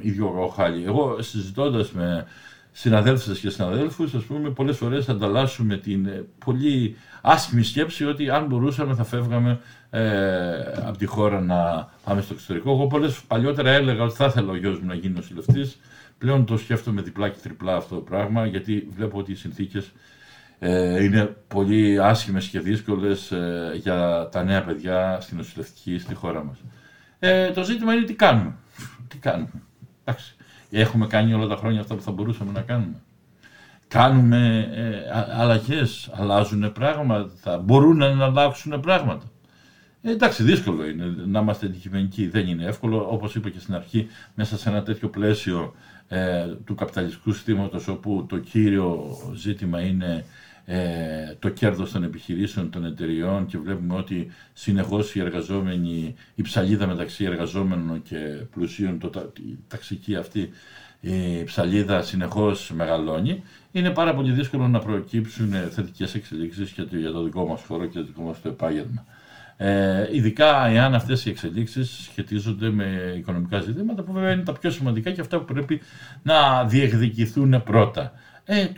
ίδιο 0.00 0.52
χάλι. 0.56 0.84
Εγώ 0.84 1.22
συζητώντας 1.22 1.92
με 1.92 2.26
συναδέλφους 2.72 3.38
και 3.40 3.50
συναδέλφους, 3.50 4.14
ας 4.14 4.22
πούμε, 4.22 4.50
πολλές 4.50 4.76
φορές 4.76 5.08
ανταλλάσσουμε 5.08 5.76
την 5.76 6.06
ε, 6.06 6.24
πολύ 6.44 6.96
άσχημη 7.22 7.62
σκέψη 7.62 8.04
ότι 8.04 8.30
αν 8.30 8.46
μπορούσαμε 8.46 8.94
θα 8.94 9.04
φεύγαμε 9.04 9.60
ε, 9.90 10.00
από 10.84 10.98
τη 10.98 11.06
χώρα 11.06 11.40
να 11.40 11.88
πάμε 12.04 12.20
στο 12.20 12.34
εξωτερικό. 12.34 12.70
Εγώ 12.70 12.86
πολλές 12.86 13.20
παλιότερα 13.26 13.70
έλεγα 13.70 14.02
ότι 14.02 14.14
θα 14.14 14.24
ήθελα 14.24 14.50
ο 14.50 14.56
γιος 14.56 14.80
μου 14.80 14.86
να 14.86 14.94
γίνει 14.94 15.14
νοσηλευτής. 15.14 15.78
Πλέον 16.18 16.44
το 16.44 16.56
σκέφτομαι 16.56 17.02
διπλά 17.02 17.28
και 17.28 17.38
τριπλά 17.42 17.76
αυτό 17.76 17.94
το 17.94 18.00
πράγμα, 18.00 18.46
γιατί 18.46 18.88
βλέπω 18.94 19.18
ότι 19.18 19.32
οι 19.32 19.34
συνθήκες 19.34 19.92
ε, 20.58 21.04
είναι 21.04 21.36
πολύ 21.48 22.02
άσχημες 22.02 22.46
και 22.46 22.60
δύσκολες 22.60 23.30
ε, 23.30 23.72
για 23.74 24.28
τα 24.32 24.44
νέα 24.44 24.64
παιδιά 24.64 25.18
στην 25.20 25.36
νοσηλευτική 25.36 25.98
στη 25.98 26.14
χώρα 26.14 26.44
μας. 26.44 26.58
Ε, 27.18 27.50
το 27.50 27.64
ζήτημα 27.64 27.94
είναι 27.94 28.04
τι 28.04 28.14
κάνουμε. 28.14 28.54
τι 29.08 29.16
κάνουμε. 29.18 29.62
Εντάξει. 30.04 30.34
Έχουμε 30.70 31.06
κάνει 31.06 31.34
όλα 31.34 31.46
τα 31.46 31.56
χρόνια 31.56 31.80
αυτά 31.80 31.94
που 31.94 32.02
θα 32.02 32.10
μπορούσαμε 32.10 32.52
να 32.52 32.60
κάνουμε. 32.60 33.02
Κάνουμε 33.88 34.68
ε, 34.74 35.40
αλλαγές, 35.40 36.10
αλλάζουν 36.12 36.72
πράγματα, 36.72 37.58
μπορούν 37.58 37.96
να 37.96 38.24
αλλάξουν 38.24 38.80
πράγματα. 38.80 39.26
Ε, 40.02 40.10
εντάξει, 40.10 40.42
δύσκολο 40.42 40.86
είναι 40.86 41.14
να 41.26 41.40
είμαστε 41.40 41.66
αντικειμενικοί. 41.66 42.28
Δεν 42.28 42.46
είναι 42.46 42.64
εύκολο, 42.64 43.06
όπως 43.10 43.34
είπα 43.34 43.50
και 43.50 43.58
στην 43.58 43.74
αρχή, 43.74 44.08
μέσα 44.34 44.58
σε 44.58 44.68
ένα 44.68 44.82
τέτοιο 44.82 45.08
πλαίσιο 45.08 45.74
ε, 46.08 46.46
του 46.64 46.74
καπιταλιστικού 46.74 47.32
συστήματος, 47.32 47.88
όπου 47.88 48.26
το 48.28 48.38
κύριο 48.38 49.16
ζήτημα 49.34 49.80
είναι 49.80 50.14
ε, 50.14 50.24
το 51.38 51.48
κέρδος 51.48 51.92
των 51.92 52.02
επιχειρήσεων, 52.02 52.70
των 52.70 52.84
εταιριών 52.84 53.46
και 53.46 53.58
βλέπουμε 53.58 53.94
ότι 53.94 54.30
συνεχώς 54.52 55.14
οι 55.14 55.20
εργαζόμενοι, 55.20 56.14
η 56.34 56.42
ψαλίδα 56.42 56.86
μεταξύ 56.86 57.24
εργαζόμενων 57.24 58.02
και 58.02 58.16
πλουσίων, 58.54 58.98
το, 58.98 59.32
η 59.38 59.58
ταξική 59.68 60.16
αυτή 60.16 60.50
η 61.00 61.44
ψαλίδα 61.44 62.02
συνεχώς 62.02 62.70
μεγαλώνει, 62.74 63.42
είναι 63.72 63.90
πάρα 63.90 64.14
πολύ 64.14 64.32
δύσκολο 64.32 64.68
να 64.68 64.78
προκύψουν 64.78 65.52
θετικές 65.70 66.14
εξελίξεις 66.14 66.70
για 66.70 66.86
το, 66.86 66.96
για 66.96 67.10
το 67.10 67.22
δικό 67.22 67.46
μας 67.46 67.62
χώρο 67.66 67.86
και 67.86 67.98
το 67.98 68.04
δικό 68.04 68.22
μας 68.22 68.40
το 68.42 68.48
επάγγελμα. 68.48 69.04
Ε, 69.56 70.08
ειδικά 70.12 70.66
εάν 70.66 70.94
αυτές 70.94 71.26
οι 71.26 71.30
εξελίξεις 71.30 72.08
σχετίζονται 72.10 72.70
με 72.70 73.14
οικονομικά 73.16 73.60
ζητήματα 73.60 74.02
που 74.02 74.12
βέβαια 74.12 74.32
είναι 74.32 74.42
τα 74.42 74.52
πιο 74.52 74.70
σημαντικά 74.70 75.10
και 75.10 75.20
αυτά 75.20 75.38
που 75.38 75.44
πρέπει 75.52 75.80
να 76.22 76.64
διεκδικηθούν 76.64 77.62
πρώτα. 77.62 78.12
Ε, 78.44 78.60
ε, 78.60 78.64
ε, 78.64 78.68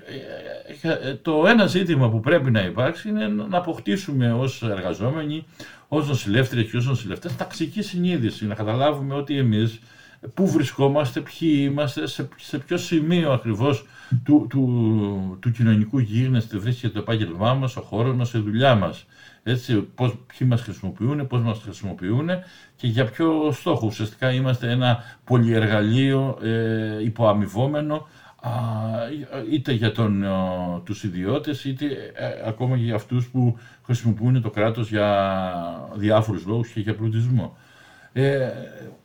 το 1.22 1.46
ένα 1.46 1.66
ζήτημα 1.66 2.10
που 2.10 2.20
πρέπει 2.20 2.50
να 2.50 2.60
υπάρξει 2.60 3.08
είναι 3.08 3.28
να 3.28 3.56
αποκτήσουμε 3.58 4.32
ως 4.32 4.62
εργαζόμενοι, 4.62 5.44
ως 5.88 6.08
νοσηλεύτριες 6.08 6.70
και 6.70 6.76
ως 6.76 6.86
νοσηλευτές 6.86 7.36
ταξική 7.36 7.82
συνείδηση, 7.82 8.46
να 8.46 8.54
καταλάβουμε 8.54 9.14
ότι 9.14 9.36
εμείς 9.38 9.80
πού 10.34 10.50
βρισκόμαστε, 10.50 11.20
ποιοι 11.20 11.68
είμαστε, 11.70 12.06
σε, 12.06 12.28
σε 12.36 12.58
ποιο 12.58 12.76
σημείο 12.76 13.32
ακριβώς 13.32 13.86
του, 14.24 14.46
του, 14.50 15.38
του 15.40 15.50
κοινωνικού 15.50 15.98
γίγνεσθε 15.98 16.58
βρίσκεται 16.58 16.92
το 16.92 16.98
επάγγελμά 16.98 17.54
μας, 17.54 17.76
ο 17.76 17.80
χώρος 17.80 18.16
μας, 18.16 18.32
η 18.32 18.38
δουλειά 18.38 18.74
μας. 18.74 19.06
Έτσι, 19.42 19.74
πώς, 19.74 20.18
ποιοι 20.26 20.48
μας 20.50 20.60
χρησιμοποιούν, 20.60 21.26
πώς 21.26 21.40
μας 21.40 21.60
χρησιμοποιούν 21.62 22.28
και 22.76 22.86
για 22.86 23.04
ποιο 23.04 23.52
στόχο. 23.52 23.86
Ουσιαστικά 23.86 24.32
είμαστε 24.32 24.70
ένα 24.70 24.98
πολυεργαλείο 25.24 26.38
ε, 26.42 27.02
υποαμοιβόμενο 27.04 28.06
είτε 29.50 29.72
για 29.72 29.92
τον, 29.92 30.24
τους 30.84 31.04
ιδιώτες 31.04 31.64
είτε 31.64 31.86
ε, 32.14 32.48
ακόμα 32.48 32.76
για 32.76 32.94
αυτούς 32.94 33.28
που 33.28 33.58
χρησιμοποιούν 33.84 34.42
το 34.42 34.50
κράτος 34.50 34.88
για 34.88 35.90
διάφορους 35.94 36.46
λόγους 36.46 36.68
και 36.68 36.80
για 36.80 36.94
πλουτισμό. 36.94 37.56
Ε, 38.12 38.48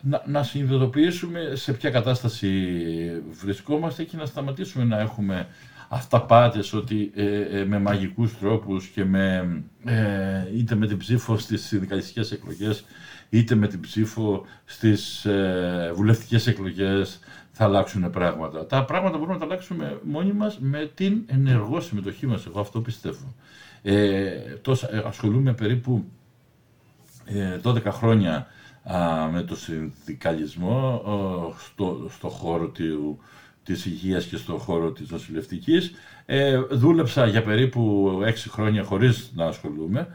να, 0.02 0.24
να 0.26 0.44
συνειδητοποιήσουμε 0.44 1.52
σε 1.54 1.74
ποια 1.74 1.90
κατάσταση 1.90 2.50
βρισκόμαστε 3.42 4.04
και 4.04 4.18
να 4.18 4.26
σταματήσουμε 4.26 4.84
να 4.84 5.00
έχουμε 5.00 5.48
αυταπάτες 5.90 6.74
ότι 6.74 7.12
ε, 7.16 7.64
με 7.68 7.80
μαγικούς 7.80 8.40
τρόπους 8.40 8.88
και 8.88 9.06
με, 9.06 9.64
είτε 10.58 10.76
με 10.76 10.88
την 10.88 10.98
ψήφο 10.98 11.38
στις 11.38 11.66
συνδικαλιστικές 11.66 12.32
εκλογές 12.32 12.84
είτε 13.30 13.56
με 13.56 13.68
την 13.68 13.80
ψήφο 13.80 14.46
στις 14.66 15.26
ε, 15.26 15.92
βουλευτικές 15.96 16.48
εκλογές 16.48 17.20
θα 17.52 17.64
αλλάξουν 17.64 18.10
πράγματα. 18.10 18.66
Τα 18.66 18.86
πράγματα 18.86 19.18
μπορούμε 19.18 19.34
να 19.34 19.40
τα 19.40 19.46
αλλάξουμε 19.46 20.00
μόνοι 20.04 20.32
μας 20.32 20.60
με 20.60 20.92
την 20.96 21.24
ενεργό 21.28 21.82
συμμετοχή 21.82 22.28
μας. 22.28 22.46
Εγώ 22.46 22.60
αυτό 22.60 22.82
πιστεύω. 22.82 23.34
Ε, 23.82 24.30
τόσα, 24.62 24.96
ε, 24.96 25.04
ασχολούμαι 25.06 25.54
περίπου 25.54 26.06
ε, 27.26 27.60
12 27.64 27.84
χρόνια 27.86 28.48
με 29.32 29.42
το 29.42 29.56
συνδικαλισμό 29.56 31.02
στο, 31.58 32.08
στο 32.10 32.30
χώρο 32.30 32.68
του, 32.68 33.20
της 33.64 33.86
υγείας 33.86 34.26
και 34.26 34.38
στο 34.38 34.58
χώρο 34.58 34.92
της 34.92 35.10
νοσηλευτικής. 35.10 35.92
Ε, 36.26 36.58
δούλεψα 36.72 37.26
για 37.26 37.44
περίπου 37.44 38.12
6 38.26 38.34
χρόνια 38.50 38.84
χωρίς 38.84 39.32
να 39.36 39.46
ασχολούμαι. 39.46 40.08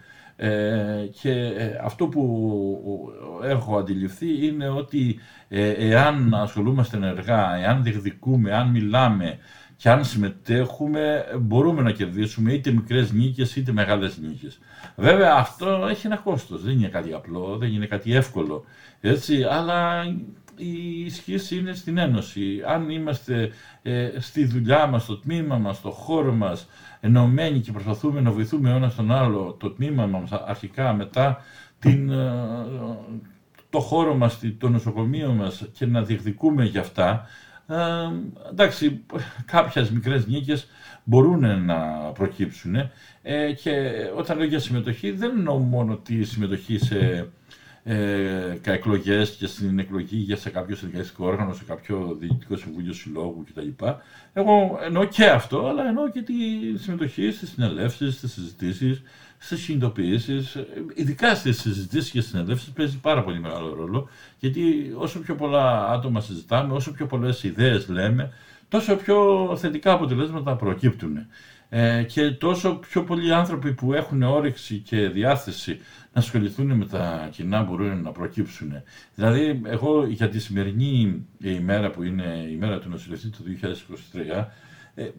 Ε, 0.44 1.08
και 1.20 1.30
ε, 1.30 1.78
αυτό 1.82 2.06
που 2.06 3.12
έχω 3.42 3.78
αντιληφθεί 3.78 4.46
είναι 4.46 4.68
ότι 4.68 5.18
ε, 5.48 5.70
εάν 5.70 6.34
ασχολούμαστε 6.34 6.96
ενεργά, 6.96 7.56
εάν 7.56 7.82
διεκδικούμε, 7.82 8.50
εάν 8.50 8.68
μιλάμε 8.68 9.38
και 9.76 9.90
αν 9.90 10.04
συμμετέχουμε 10.04 11.24
μπορούμε 11.40 11.82
να 11.82 11.90
κερδίσουμε 11.90 12.52
είτε 12.52 12.70
μικρές 12.70 13.12
νίκες 13.12 13.56
είτε 13.56 13.72
μεγάλες 13.72 14.18
νίκες. 14.18 14.58
Βέβαια 14.96 15.34
αυτό 15.34 15.86
έχει 15.90 16.06
ένα 16.06 16.16
κόστος, 16.16 16.62
δεν 16.62 16.78
είναι 16.78 16.88
κάτι 16.88 17.12
απλό, 17.12 17.56
δεν 17.56 17.72
είναι 17.72 17.86
κάτι 17.86 18.14
εύκολο, 18.14 18.64
έτσι, 19.00 19.42
αλλά 19.42 20.04
η 20.56 21.04
ισχύς 21.04 21.50
είναι 21.50 21.72
στην 21.72 21.98
Ένωση. 21.98 22.62
Αν 22.66 22.90
είμαστε 22.90 23.50
στη 24.18 24.44
δουλειά 24.44 24.86
μας, 24.86 25.02
στο 25.02 25.18
τμήμα 25.18 25.58
μας, 25.58 25.76
στο 25.76 25.90
χώρο 25.90 26.32
μας, 26.32 26.68
ενωμένοι 27.04 27.60
και 27.60 27.72
προσπαθούμε 27.72 28.20
να 28.20 28.30
βοηθούμε 28.30 28.72
ο 28.72 28.76
ένας 28.76 28.94
τον 28.94 29.12
άλλο, 29.12 29.56
το 29.60 29.70
τμήμα 29.70 30.06
μας 30.06 30.32
αρχικά, 30.32 30.92
μετά 30.92 31.38
την, 31.78 32.10
ε, 32.10 32.32
το 33.70 33.80
χώρο 33.80 34.14
μας, 34.14 34.40
το 34.58 34.68
νοσοκομείο 34.68 35.32
μας 35.32 35.68
και 35.72 35.86
να 35.86 36.02
διεκδικούμε 36.02 36.64
για 36.64 36.80
αυτά, 36.80 37.26
ε, 37.66 37.76
εντάξει, 38.50 39.04
κάποιες 39.44 39.90
μικρές 39.90 40.26
νίκες 40.26 40.66
μπορούν 41.04 41.64
να 41.64 41.76
προκύψουν 42.14 42.74
ε, 43.22 43.52
και 43.52 43.92
όταν 44.16 44.36
λέω 44.38 44.46
για 44.46 44.58
συμμετοχή 44.58 45.10
δεν 45.10 45.30
εννοώ 45.36 45.58
μόνο 45.58 45.96
τη 45.96 46.24
συμμετοχή 46.24 46.78
σε 46.78 47.28
ε, 47.84 48.58
εκλογές 48.62 49.30
και 49.30 49.46
στην 49.46 49.78
εκλογή 49.78 50.16
για 50.16 50.36
σε 50.36 50.50
κάποιο 50.50 50.76
συνδικαλιστικό 50.76 51.26
όργανο, 51.26 51.52
σε 51.52 51.64
κάποιο 51.64 52.16
διοικητικό 52.20 52.56
συμβούλιο 52.56 52.92
συλλόγου 52.92 53.44
κτλ. 53.48 53.84
Εγώ 54.32 54.78
εννοώ 54.84 55.04
και 55.04 55.24
αυτό, 55.24 55.66
αλλά 55.66 55.86
εννοώ 55.88 56.10
και 56.10 56.22
τη 56.22 56.34
συμμετοχή 56.78 57.30
στις 57.30 57.50
συνελεύσεις, 57.50 58.14
στις 58.14 58.32
συζητήσεις, 58.32 59.02
στις 59.38 59.62
συνειδητοποιήσεις. 59.62 60.56
Ειδικά 60.94 61.34
στις 61.34 61.60
συζητήσεις 61.60 62.10
και 62.10 62.20
συνελεύσεις 62.20 62.70
παίζει 62.70 62.98
πάρα 62.98 63.22
πολύ 63.22 63.40
μεγάλο 63.40 63.74
ρόλο, 63.74 64.08
γιατί 64.38 64.92
όσο 64.96 65.20
πιο 65.20 65.34
πολλά 65.34 65.88
άτομα 65.88 66.20
συζητάμε, 66.20 66.74
όσο 66.74 66.92
πιο 66.92 67.06
πολλές 67.06 67.42
ιδέες 67.42 67.88
λέμε, 67.88 68.32
τόσο 68.68 68.96
πιο 68.96 69.48
θετικά 69.56 69.92
αποτελέσματα 69.92 70.56
προκύπτουν. 70.56 71.26
Ε, 71.74 72.02
και 72.02 72.30
τόσο 72.30 72.74
πιο 72.74 73.04
πολλοί 73.04 73.34
άνθρωποι 73.34 73.72
που 73.72 73.92
έχουν 73.92 74.22
όρεξη 74.22 74.78
και 74.78 75.08
διάθεση 75.08 75.78
να 76.12 76.20
ασχοληθούν 76.20 76.72
με 76.72 76.86
τα 76.86 77.28
κοινά 77.30 77.62
μπορούν 77.62 78.02
να 78.02 78.12
προκύψουν. 78.12 78.72
Δηλαδή, 79.14 79.60
εγώ 79.64 80.06
για 80.06 80.28
τη 80.28 80.38
σημερινή 80.38 81.26
ημέρα 81.38 81.90
που 81.90 82.02
είναι 82.02 82.48
η 82.50 82.56
μέρα 82.56 82.78
του 82.78 82.88
νοσηλευτή 82.88 83.28
του 83.28 83.42
2023, 83.42 84.46
ε, 84.94 85.10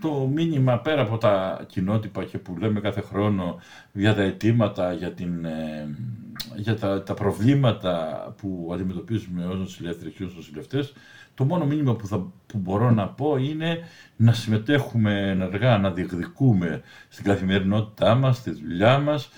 το 0.00 0.30
μήνυμα 0.34 0.78
πέρα 0.78 1.02
από 1.02 1.18
τα 1.18 1.64
κοινότυπα 1.68 2.24
και 2.24 2.38
που 2.38 2.56
λέμε 2.58 2.80
κάθε 2.80 3.00
χρόνο 3.00 3.60
για 3.92 4.14
τα 4.14 4.22
αιτήματα, 4.22 4.92
για, 4.92 5.12
την, 5.12 5.44
ε, 5.44 5.88
για 6.56 6.76
τα, 6.76 7.02
τα 7.02 7.14
προβλήματα 7.14 8.34
που 8.40 8.70
αντιμετωπίζουμε 8.74 9.44
ως 9.44 9.58
νοσηλεύτρες 9.58 10.12
και 10.12 10.24
ως 10.24 10.34
νοσηλευτές, 10.34 10.92
το 11.36 11.44
μόνο 11.44 11.66
μήνυμα 11.66 11.94
που, 11.94 12.06
θα, 12.06 12.18
που 12.46 12.58
μπορώ 12.58 12.90
να 12.90 13.08
πω 13.08 13.36
είναι 13.36 13.78
να 14.16 14.32
συμμετέχουμε 14.32 15.30
ενεργά, 15.30 15.78
να 15.78 15.90
διεκδικούμε 15.90 16.82
στην 17.08 17.24
καθημερινότητά 17.24 18.14
μας, 18.14 18.36
στη 18.36 18.50
δουλειά 18.50 18.98
μας, 18.98 19.28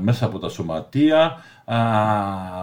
μέσα 0.00 0.26
από 0.26 0.38
τα 0.38 0.48
σωματεία, 0.48 1.44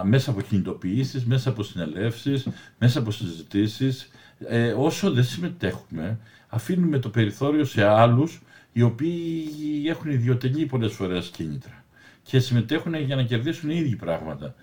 μέσα 0.02 0.30
από 0.30 0.40
κινητοποιήσεις, 0.40 1.24
μέσα 1.24 1.50
από 1.50 1.62
συνελεύσεις, 1.62 2.48
μέσα 2.78 2.98
από 2.98 3.10
συζητήσεις. 3.10 4.10
Ε, 4.48 4.72
όσο 4.72 5.10
δεν 5.10 5.24
συμμετέχουμε, 5.24 6.18
αφήνουμε 6.48 6.98
το 6.98 7.08
περιθώριο 7.08 7.64
σε 7.64 7.84
άλλους 7.84 8.42
οι 8.72 8.82
οποίοι 8.82 9.44
έχουν 9.88 10.10
ιδιωτελή 10.10 10.66
πολλές 10.66 10.92
φορές 10.92 11.28
κίνητρα 11.28 11.84
και 12.22 12.38
συμμετέχουν 12.38 12.94
για 12.94 13.16
να 13.16 13.22
κερδίσουν 13.22 13.70
οι 13.70 13.76
ίδιοι 13.76 13.96
πράγματα 13.96 14.54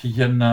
και, 0.00 0.08
για 0.08 0.28
να... 0.28 0.50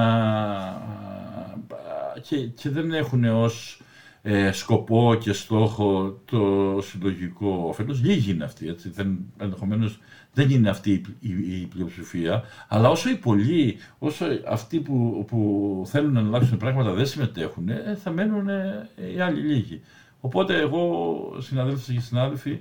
και, 2.22 2.38
και 2.38 2.70
δεν 2.70 2.94
έχουν 2.94 3.24
ως 3.24 3.82
ε, 4.22 4.52
σκοπό 4.52 5.18
και 5.20 5.34
στόχο 5.34 6.20
το 6.26 6.78
συλλογικό 6.82 7.66
όφελος. 7.68 8.02
Λίγοι 8.04 8.32
είναι 8.32 8.44
αυτοί, 8.44 8.68
έτσι. 8.68 8.90
Δεν, 8.90 9.20
ενδεχομένως 9.38 10.00
δεν 10.34 10.50
είναι 10.50 10.70
αυτή 10.70 11.02
η, 11.20 11.30
η, 11.30 11.68
πλειοψηφία, 11.74 12.44
αλλά 12.68 12.90
όσο 12.90 13.10
οι 13.10 13.16
πολλοί, 13.16 13.78
όσο 14.00 14.26
αυτοί 14.48 14.80
που, 14.80 15.26
που 15.28 15.84
θέλουν 15.86 16.14
να 16.14 16.20
αλλάξουν 16.20 16.58
πράγματα 16.58 16.94
δεν 16.94 17.06
συμμετέχουν, 17.06 17.70
ε, 17.70 17.98
θα 18.04 18.12
μένουν 18.12 18.50
ε, 18.50 18.90
οι 19.16 19.20
άλλοι 19.20 19.42
λίγοι. 19.42 19.82
Οπότε 20.20 20.60
εγώ, 20.60 21.18
συναδέλφοι 21.40 21.94
και 21.94 22.00
συνάδελφοι, 22.00 22.60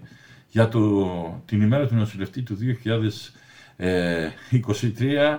για 0.49 0.69
το, 0.69 1.43
την 1.45 1.63
ημέρα 1.63 1.87
του 1.87 1.95
νοσηλευτή 1.95 2.43
του 2.43 2.57
2023, 3.79 5.39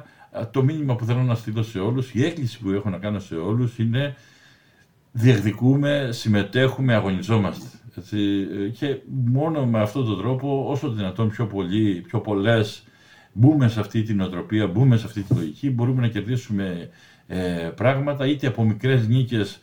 το 0.52 0.64
μήνυμα 0.64 0.96
που 0.96 1.06
θέλω 1.06 1.22
να 1.22 1.36
στείλω 1.36 1.64
σε 1.64 1.80
όλους, 1.80 2.14
η 2.14 2.26
έκκληση 2.26 2.60
που 2.60 2.70
έχω 2.70 2.90
να 2.90 2.98
κάνω 2.98 3.20
σε 3.20 3.36
όλους 3.36 3.78
είναι 3.78 4.16
διεκδικούμε, 5.12 6.10
συμμετέχουμε, 6.12 6.94
αγωνιζόμαστε. 6.94 7.66
Έτσι, 7.98 8.18
και 8.80 8.98
μόνο 9.08 9.66
με 9.66 9.82
αυτόν 9.82 10.06
τον 10.06 10.18
τρόπο, 10.18 10.66
όσο 10.70 10.90
δυνατόν 10.90 11.30
πιο 11.30 11.48
πολύ, 11.48 12.04
πιο 12.08 12.20
πολλές 12.20 12.84
μπούμε 13.34 13.68
σε 13.68 13.80
αυτή 13.80 14.04
την 14.04 14.22
οτροπία, 14.22 14.68
μπούμε 14.68 14.98
σε 14.98 15.06
αυτή 15.06 15.22
τη 15.22 15.34
λογική, 15.34 15.70
μπορούμε 15.70 16.02
να 16.02 16.08
κερδίσουμε 16.08 16.90
ε, 17.28 17.70
πράγματα 17.76 18.28
είτε 18.28 18.48
από 18.48 18.64
μικρές 18.64 19.08
νίκες 19.08 19.54
ε, 19.54 19.60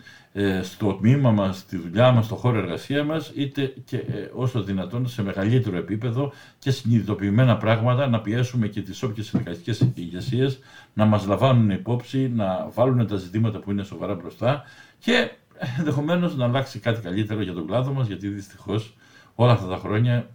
στο 0.63 0.95
τμήμα 0.95 1.31
μας, 1.31 1.59
στη 1.59 1.77
δουλειά 1.77 2.13
μας, 2.13 2.25
στο 2.25 2.35
χώρο 2.35 2.59
εργασία 2.59 3.05
μας, 3.05 3.33
είτε 3.35 3.75
και 3.85 3.97
ε, 3.97 4.31
όσο 4.35 4.63
δυνατόν 4.63 5.09
σε 5.09 5.23
μεγαλύτερο 5.23 5.77
επίπεδο 5.77 6.33
και 6.59 6.71
συνειδητοποιημένα 6.71 7.57
πράγματα 7.57 8.09
να 8.09 8.21
πιέσουμε 8.21 8.69
και 8.69 8.83
τις 8.83 9.03
όποιες 9.03 9.27
συνεργαστικές 9.27 9.87
ηγεσίες 9.95 10.59
να 10.95 11.05
μας 11.05 11.27
λαμβάνουν 11.27 11.71
υπόψη, 11.71 12.29
να 12.29 12.69
βάλουν 12.75 13.07
τα 13.07 13.17
ζητήματα 13.17 13.59
που 13.59 13.71
είναι 13.71 13.83
σοβαρά 13.83 14.15
μπροστά 14.15 14.63
και 14.99 15.31
ενδεχομένως 15.79 16.37
να 16.37 16.45
αλλάξει 16.45 16.79
κάτι 16.79 17.01
καλύτερο 17.01 17.43
για 17.43 17.53
τον 17.53 17.67
κλάδο 17.67 17.93
μας, 17.93 18.07
γιατί 18.07 18.29
δυστυχώς 18.29 18.97
όλα 19.35 19.53
αυτά 19.53 19.67
τα 19.67 19.77
χρόνια 19.77 20.31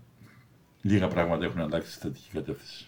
λίγα 0.82 1.08
πράγματα 1.08 1.46
έχουν 1.46 1.62
αλλάξει 1.62 1.92
στη 1.92 2.02
θετική 2.02 2.30
κατεύθυνση. 2.34 2.86